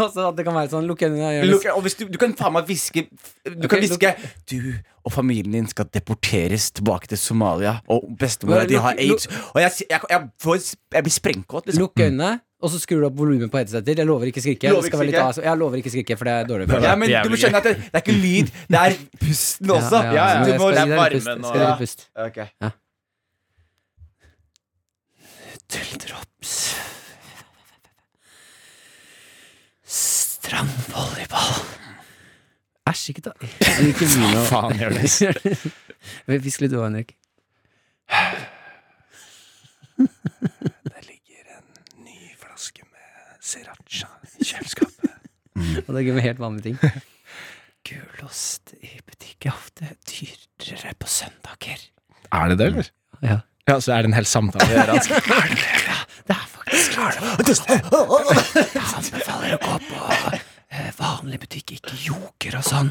[0.00, 1.44] Også at det kan være sånn Lukk øynene.
[1.46, 4.14] Lukk- og hvis du, du kan faen meg hviske Du kan Ok, hviske
[4.50, 4.56] Du
[5.02, 9.26] og familien din skal deporteres tilbake til Somalia, og bestemora di har aids.
[9.50, 10.60] Og jeg, jeg, jeg, får,
[10.94, 11.82] jeg blir sprengkåt, liksom.
[11.82, 13.98] Lukk øynene, og så skrur du opp volumet på headseter.
[13.98, 14.70] Jeg lover ikke skrike.
[14.70, 16.68] Lover Det ikke litt av- Jeg lover ikke skrike, for det er dårlig.
[16.70, 19.66] for Ja, men du må skjønne at det, det er ikke lyd, det er pusten
[19.76, 19.98] også.
[20.02, 21.26] Ja, ja, ja, du må, det er litt pust.
[21.26, 22.46] varmen og- skal gi Okay.
[22.62, 22.70] Ja.
[25.72, 26.52] Tulldrops.
[29.84, 31.54] Strandvolleyball.
[32.90, 35.18] Æsj, ikke ta Ikke begynn å Faen, Jonis.
[36.42, 37.14] Hvisk litt, du, Henrik.
[39.96, 41.68] Det ligger en
[42.04, 43.38] ny flaske med
[44.46, 44.90] sriracha
[45.52, 45.82] Mm.
[45.84, 46.78] Og det går med helt vanlige ting.
[47.88, 51.82] Gulost i butikk er ofte dyrere på søndager.
[52.32, 52.88] Er det det, eller?
[53.20, 53.40] Ja.
[53.68, 54.96] Ja, så er det en hel samtale å gjøre.
[54.96, 55.18] Altså.
[55.42, 55.66] Er det?
[55.86, 57.20] Ja, er faktisk klart.
[58.72, 60.00] Jeg anbefaler å gå på
[60.32, 62.90] eh, vanlig butikk, ikke Joker og sånn.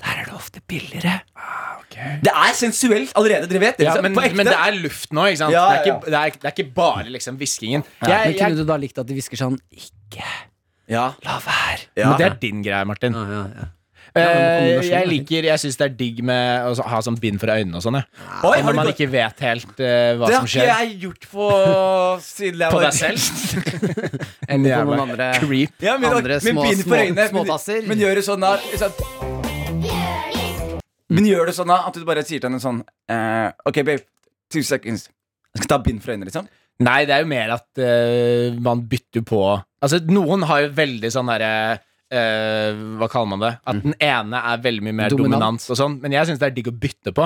[0.00, 1.18] Der er det ofte billigere.
[2.22, 3.86] Det er sensuelt allerede, dere vet det.
[3.88, 5.56] Ja, liksom, men, men det er luft nå, ikke sant?
[5.56, 7.84] Ja, Det, er ja, ikke, det, er, det er ikke bare liksom hviskingen.
[8.00, 10.24] Men kunne jeg, du da likt at de hvisker sånn Ikke
[10.88, 11.06] ja.
[11.24, 11.86] la være.
[11.96, 12.10] Ja.
[12.10, 13.12] Men det er din greie, Martin.
[13.16, 13.72] Ja, ja, ja.
[14.16, 17.76] Eh, jeg liker Jeg syns det er digg med å ha sånn bind for øynene
[17.76, 17.98] og sånn.
[18.00, 18.06] Ja.
[18.48, 20.70] Oi, når man ikke vet helt uh, hva Det som har skjer.
[20.70, 21.48] ikke jeg gjort på
[22.24, 23.20] siden jeg På var deg selv?
[24.56, 25.74] Eller på noen andre Creep.
[25.84, 27.82] Ja, men, Andre men små- bind for øynene, men- småtasser.
[27.90, 28.94] Men gjør det sånn da sånn,
[31.12, 32.80] Men gjør det sånn da at du bare sier til henne sånn
[33.12, 34.00] uh, Ok, babe,
[34.52, 35.10] two seconds.
[35.52, 36.48] Jeg skal ta bind for øynene, liksom.
[36.84, 39.42] Nei, det er jo mer at uh, man bytter på
[39.86, 41.52] Altså, noen har jo veldig sånn derre
[42.06, 43.48] Uh, Hva kaller man det?
[43.66, 45.32] At den ene er veldig mye mer Dominant.
[45.40, 45.96] dominant, og sånn.
[46.04, 47.24] Men jeg syns det er digg å bytte på.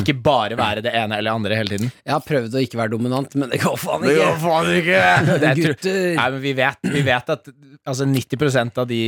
[0.00, 1.92] Ikke bare være det ene eller andre hele tiden.
[2.02, 4.24] Jeg har prøvd å ikke være dominant, men det går faen Det ikke.
[4.24, 5.04] går faen ikke!
[5.44, 6.00] Det er Gutter.
[6.18, 7.52] Nei, men vi vet, vi vet at
[7.92, 9.00] altså 90% av de,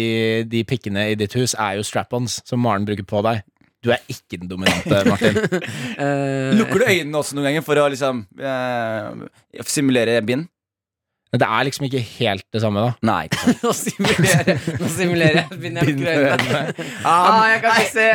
[0.55, 3.43] de pikkene i ditt hus er jo strap-ons som Maren bruker på deg.
[3.82, 5.43] Du er ikke den dominante, Martin.
[5.99, 9.26] uh, Lukker du øynene også noen ganger for å liksom uh,
[9.66, 10.47] simulere bind?
[11.30, 12.92] Men det er liksom ikke helt det samme, da.
[13.06, 13.28] Nei.
[13.64, 16.88] Nå simulerer jeg Nå simulerer jeg Begynner jeg å lukke øynene.
[17.10, 18.06] Ah, jeg kan ikke se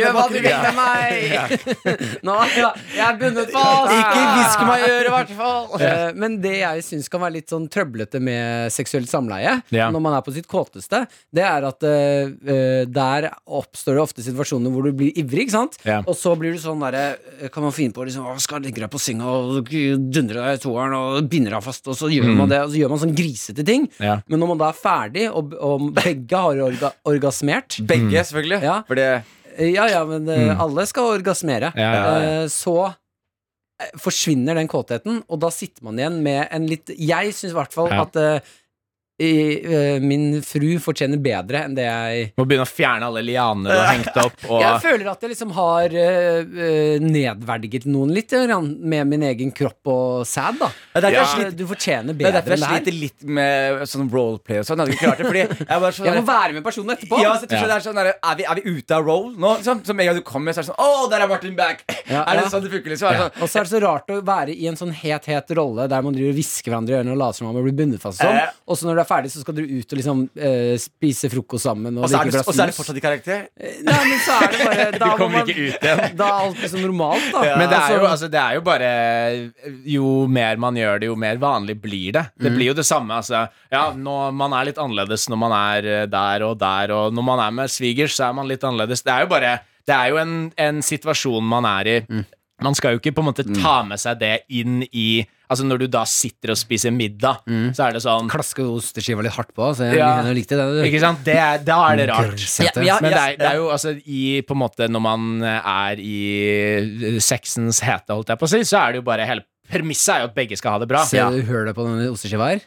[0.00, 1.66] Gjør hva du vil med meg!
[2.26, 3.92] Nå, ja, jeg er bundet fast!
[3.96, 5.68] Ikke hvisk meg i øret, i hvert fall!
[5.86, 9.88] Eh, Men det jeg syns kan være litt sånn trøblete med seksuelt samleie, Ja.
[9.92, 11.02] når man er på sitt kåteste,
[11.34, 15.78] det er at eh, der oppstår det ofte situasjoner hvor du blir ivrig, ikke sant?
[15.86, 16.00] Ja.
[16.08, 17.16] Og så blir du sånn derre
[17.52, 20.62] Kan man finne på liksom, å, skal ligge deg på senga og dundre deg i
[20.62, 23.14] toeren og binde deg fast, og så gjør man det, og så gjør man sånn
[23.16, 23.86] grisete ting.
[24.02, 24.18] Ja.
[24.26, 28.60] Men når man da er ferdig, og, og begge har orga, orgasmert Begge, selvfølgelig.
[28.66, 28.76] Ja.
[28.88, 29.08] For det
[29.56, 30.58] Ja, ja, men mm.
[30.60, 31.72] alle skal orgasmere.
[31.76, 36.66] Ja, ja, Eh, så eh, forsvinner den kåtheten, og da sitter man igjen med en
[36.68, 38.02] litt Jeg syns i hvert fall Ja.
[38.04, 38.54] at eh,
[39.18, 39.32] i,
[39.64, 43.78] uh, min fru fortjener bedre enn det jeg Må begynne å fjerne alle lianer du
[43.78, 44.42] har hengt opp.
[44.50, 49.88] Og, Jeg føler at jeg liksom har uh, nedverdiget noen litt med min egen kropp
[49.92, 50.68] og sæd, da.
[50.92, 51.20] Ja, det er Ja.
[51.22, 52.82] derfor jeg sliter- Du fortjener det er bedre derfor jeg enn det her.
[52.82, 54.84] sliter litt med sånn roleplay og sånn.
[54.84, 57.20] Jeg det, jeg sånn Jeg må være med personen etterpå.
[57.22, 59.54] Ja, så det er, sånn er, vi, er vi ute av role nå?
[59.60, 59.84] Liksom?
[59.86, 61.84] Som en gang du kommer, så er det sånn Å, der er Martin back!
[62.06, 62.50] Ja, er det ja.
[62.52, 62.92] sånn det funker?
[62.92, 63.16] Liksom?
[63.16, 65.88] Sånn, Og så er det så rart å være i en sånn het, het rolle
[65.88, 68.02] der man driver og hvisker hverandre i ørene og later som om man blir bundet
[68.02, 68.36] fast sånn.
[68.36, 68.52] Eh.
[68.66, 71.66] Og så når du er ferdig, så skal dere ut og liksom eh, spise frokost
[71.68, 73.44] sammen og og så er det, og så er det fortsatt i karakter?
[73.86, 76.16] Nei, men så er det bare Da, må kommer man, ikke ut igjen.
[76.20, 77.44] da er alt liksom normalt, da.
[77.58, 78.90] Men det er, jo, Altså, altså, det er jo bare
[79.96, 82.24] Jo mer man gjør det, jo mer vanlig blir det.
[82.40, 83.18] Det blir jo det samme.
[83.20, 87.14] Altså, ja, når man er litt annerledes når man er eh, der og der, og
[87.14, 89.04] når man er med svigers, så er man litt annerledes.
[89.06, 91.98] Det er jo bare Det er jo en, en situasjon man er i.
[92.64, 95.78] Man skal jo ikke på en måte ta med seg det inn i Altså Når
[95.78, 97.42] du da sitter og spiser middag,
[97.76, 100.08] så er det sånn Klaske osteskiva litt hardt på, så jeg, Ja.
[100.26, 100.64] jeg likte det.
[100.74, 100.80] du.
[100.88, 101.20] Ikke sant?
[101.22, 102.40] Det er, da er det rart.
[102.64, 105.28] Ja, Ja, Men det er, det er jo altså i på en måte Når man
[105.44, 109.44] er i sexens hete, holdt jeg på å si, så er det jo bare hele
[109.70, 111.04] Premisset er jo at begge skal ha det bra.
[111.04, 112.60] Ser du hølet på denne osteskiva her?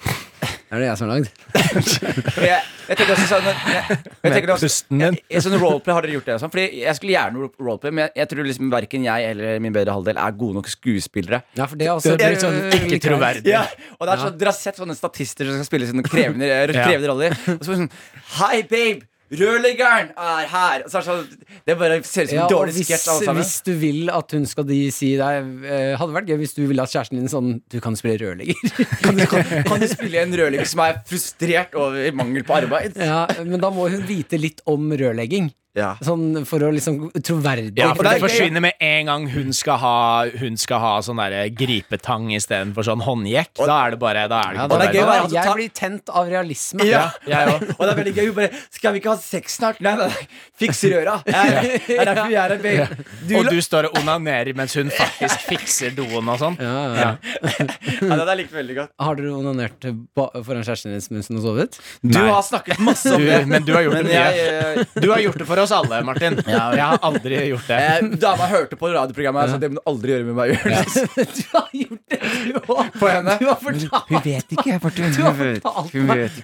[0.70, 1.30] Er det jeg som har lagd.
[2.50, 2.60] Jeg,
[2.90, 4.68] jeg tenker også sånn jeg, jeg tenker også,
[4.98, 6.36] jeg, jeg, sånn roleplay, Har dere gjort det?
[6.42, 6.50] Sånn?
[6.50, 9.94] Fordi Jeg skulle gjerne roleplay, men jeg, jeg tror liksom verken jeg eller min bedre
[9.94, 11.42] halvdel er gode nok skuespillere.
[11.58, 13.50] Ja, for det er også Det er, sånn ikke troverdig.
[13.50, 13.62] Ja,
[13.98, 17.12] og det er sånn, Dere har sett sånne statister som skal spille sånne krevende, krevende
[17.12, 17.38] roller.
[17.56, 17.94] Og så er det sånn
[18.40, 19.09] Hei, babe!
[19.30, 20.82] Rørleggeren er her!
[20.90, 23.10] Så er det, sånn, det bare ser ut som Ja, en og dårlig hvis, sketsj.
[23.12, 23.38] alle sammen.
[23.44, 26.62] hvis du vil at hun skal de si deg eh, Hadde vært gøy hvis du
[26.66, 28.58] ville at kjæresten din sånn Du kan spille rørlegger.
[29.04, 32.98] Kan du, kan, kan du spille en rørlegger som er frustrert over mangel på arbeid?
[32.98, 35.52] ja, men da må hun vite litt om rørlegging.
[35.78, 35.92] Ja.
[36.02, 39.76] Sånn for å liksom troverdig Ja, for det er forsvinner med en gang hun skal
[39.78, 39.98] ha
[40.40, 43.52] Hun skal ha sånn der gripetang istedenfor sånn håndjekk.
[43.60, 45.54] Da er det bare Da er det Ja, ikke da, det er gøy altså, jeg
[45.60, 46.86] blir tent av realisme.
[46.88, 47.62] Ja, jeg òg.
[47.76, 48.32] Og det er veldig gøy.
[48.40, 49.78] Bare Skal vi ikke ha sex snart?
[49.84, 50.26] Nei, nei, nei.
[50.58, 51.14] Fiks røra.
[51.30, 51.62] Ja, ja.
[51.90, 53.06] Det er derfor vi er her, babe.
[53.28, 56.58] Du, Og du står og onanerer mens hun faktisk fikser doen og sånn.
[56.58, 57.08] Ja, ja.
[57.46, 58.94] ja, det er like veldig godt.
[59.06, 59.86] Har dere onanert
[60.18, 61.80] foran kjæresten din mens hun har sovet?
[62.02, 63.40] Du har snakket masse om det.
[63.50, 66.36] men du har gjort det eh, Du har gjort det for oss alle, Martin.
[66.46, 67.78] Jeg har aldri gjort det.
[67.80, 70.48] eh, Dama hørte på radioprogrammet her, så det må du aldri gjøre med meg.
[70.60, 72.86] Du har gjort det, du òg!
[73.00, 73.34] På henne.
[73.40, 75.12] Du har fortalt vet ikke, Martin.
[75.16, 76.40] Du har fortalt meg at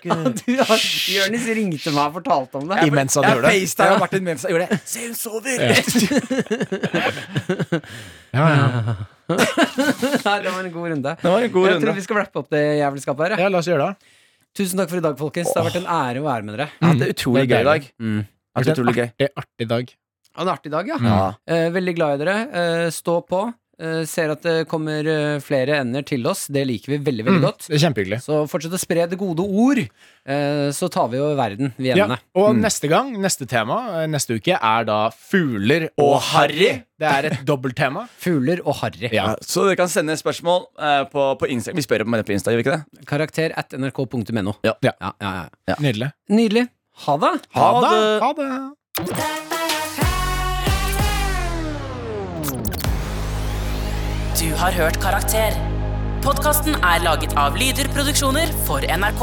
[0.46, 0.78] du har
[1.16, 2.76] Jonis ringte meg og fortalte om det.
[2.90, 3.54] Imens han Jeg gjorde det.
[3.66, 4.78] facetima Martin mens han gjorde det.
[4.84, 5.56] Se, hun sover!
[9.26, 11.16] Nei, det var en god runde.
[11.22, 11.86] Det var en god jeg runde.
[11.86, 13.42] tror vi skal rappe opp det jævelskapet her.
[13.46, 14.14] Ja, la oss gjøre det.
[14.56, 15.50] Tusen takk for i dag, folkens.
[15.52, 16.68] Det har vært en ære å være med dere.
[16.80, 17.88] Jeg utrolig Det er gøy i dag.
[18.00, 18.20] Mm.
[18.57, 19.07] Jeg hadde utrolig gøy.
[19.12, 19.94] Artig, artig dag.
[20.38, 20.98] En artig dag, ja.
[21.00, 21.20] Ja.
[21.48, 22.40] Eh, veldig glad i dere.
[22.52, 23.44] Eh, stå på.
[23.78, 26.46] Eh, ser at det kommer eh, flere ender til oss.
[26.48, 27.66] Det liker vi veldig, veldig godt.
[27.68, 28.18] Det er kjempehyggelig.
[28.24, 32.07] Så fortsett å spre det gode ord, eh, så tar vi over verden, vi Ja,
[32.07, 32.16] endene.
[32.40, 36.70] og neste gang, neste tema, eh, neste uke, er da fugler og harry.
[36.96, 38.07] Det er et dobbelttema.
[38.24, 39.11] Fugler og harry.
[39.12, 39.26] Ja.
[39.26, 41.74] Ja, Så dere kan sende spørsmål eh, på, på Insta.
[41.76, 43.04] Vi spør om det på Insta, gjør vi ikke det?
[43.12, 44.57] Karakter at nrk.no.
[44.64, 44.72] Ja.
[44.84, 44.92] Ja.
[45.04, 45.34] Ja, ja,
[45.68, 45.76] ja.
[45.84, 46.12] Nydelig.
[46.32, 46.68] Nydelig.
[47.05, 47.38] Ha det.
[47.53, 48.20] Ha det.
[48.22, 48.51] Ha det.
[54.40, 55.57] Du har hørt Karakter.
[56.24, 59.22] Podkasten er laget av Lyder Produksjoner for NRK.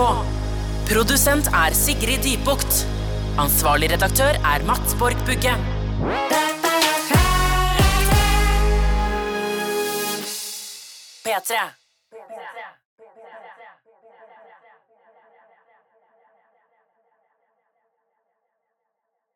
[0.89, 2.83] Produsent er Sigrid Dybukt.
[3.41, 5.53] Ansvarlig redaktør er Mats Borg Bugge.
[11.23, 11.82] P3.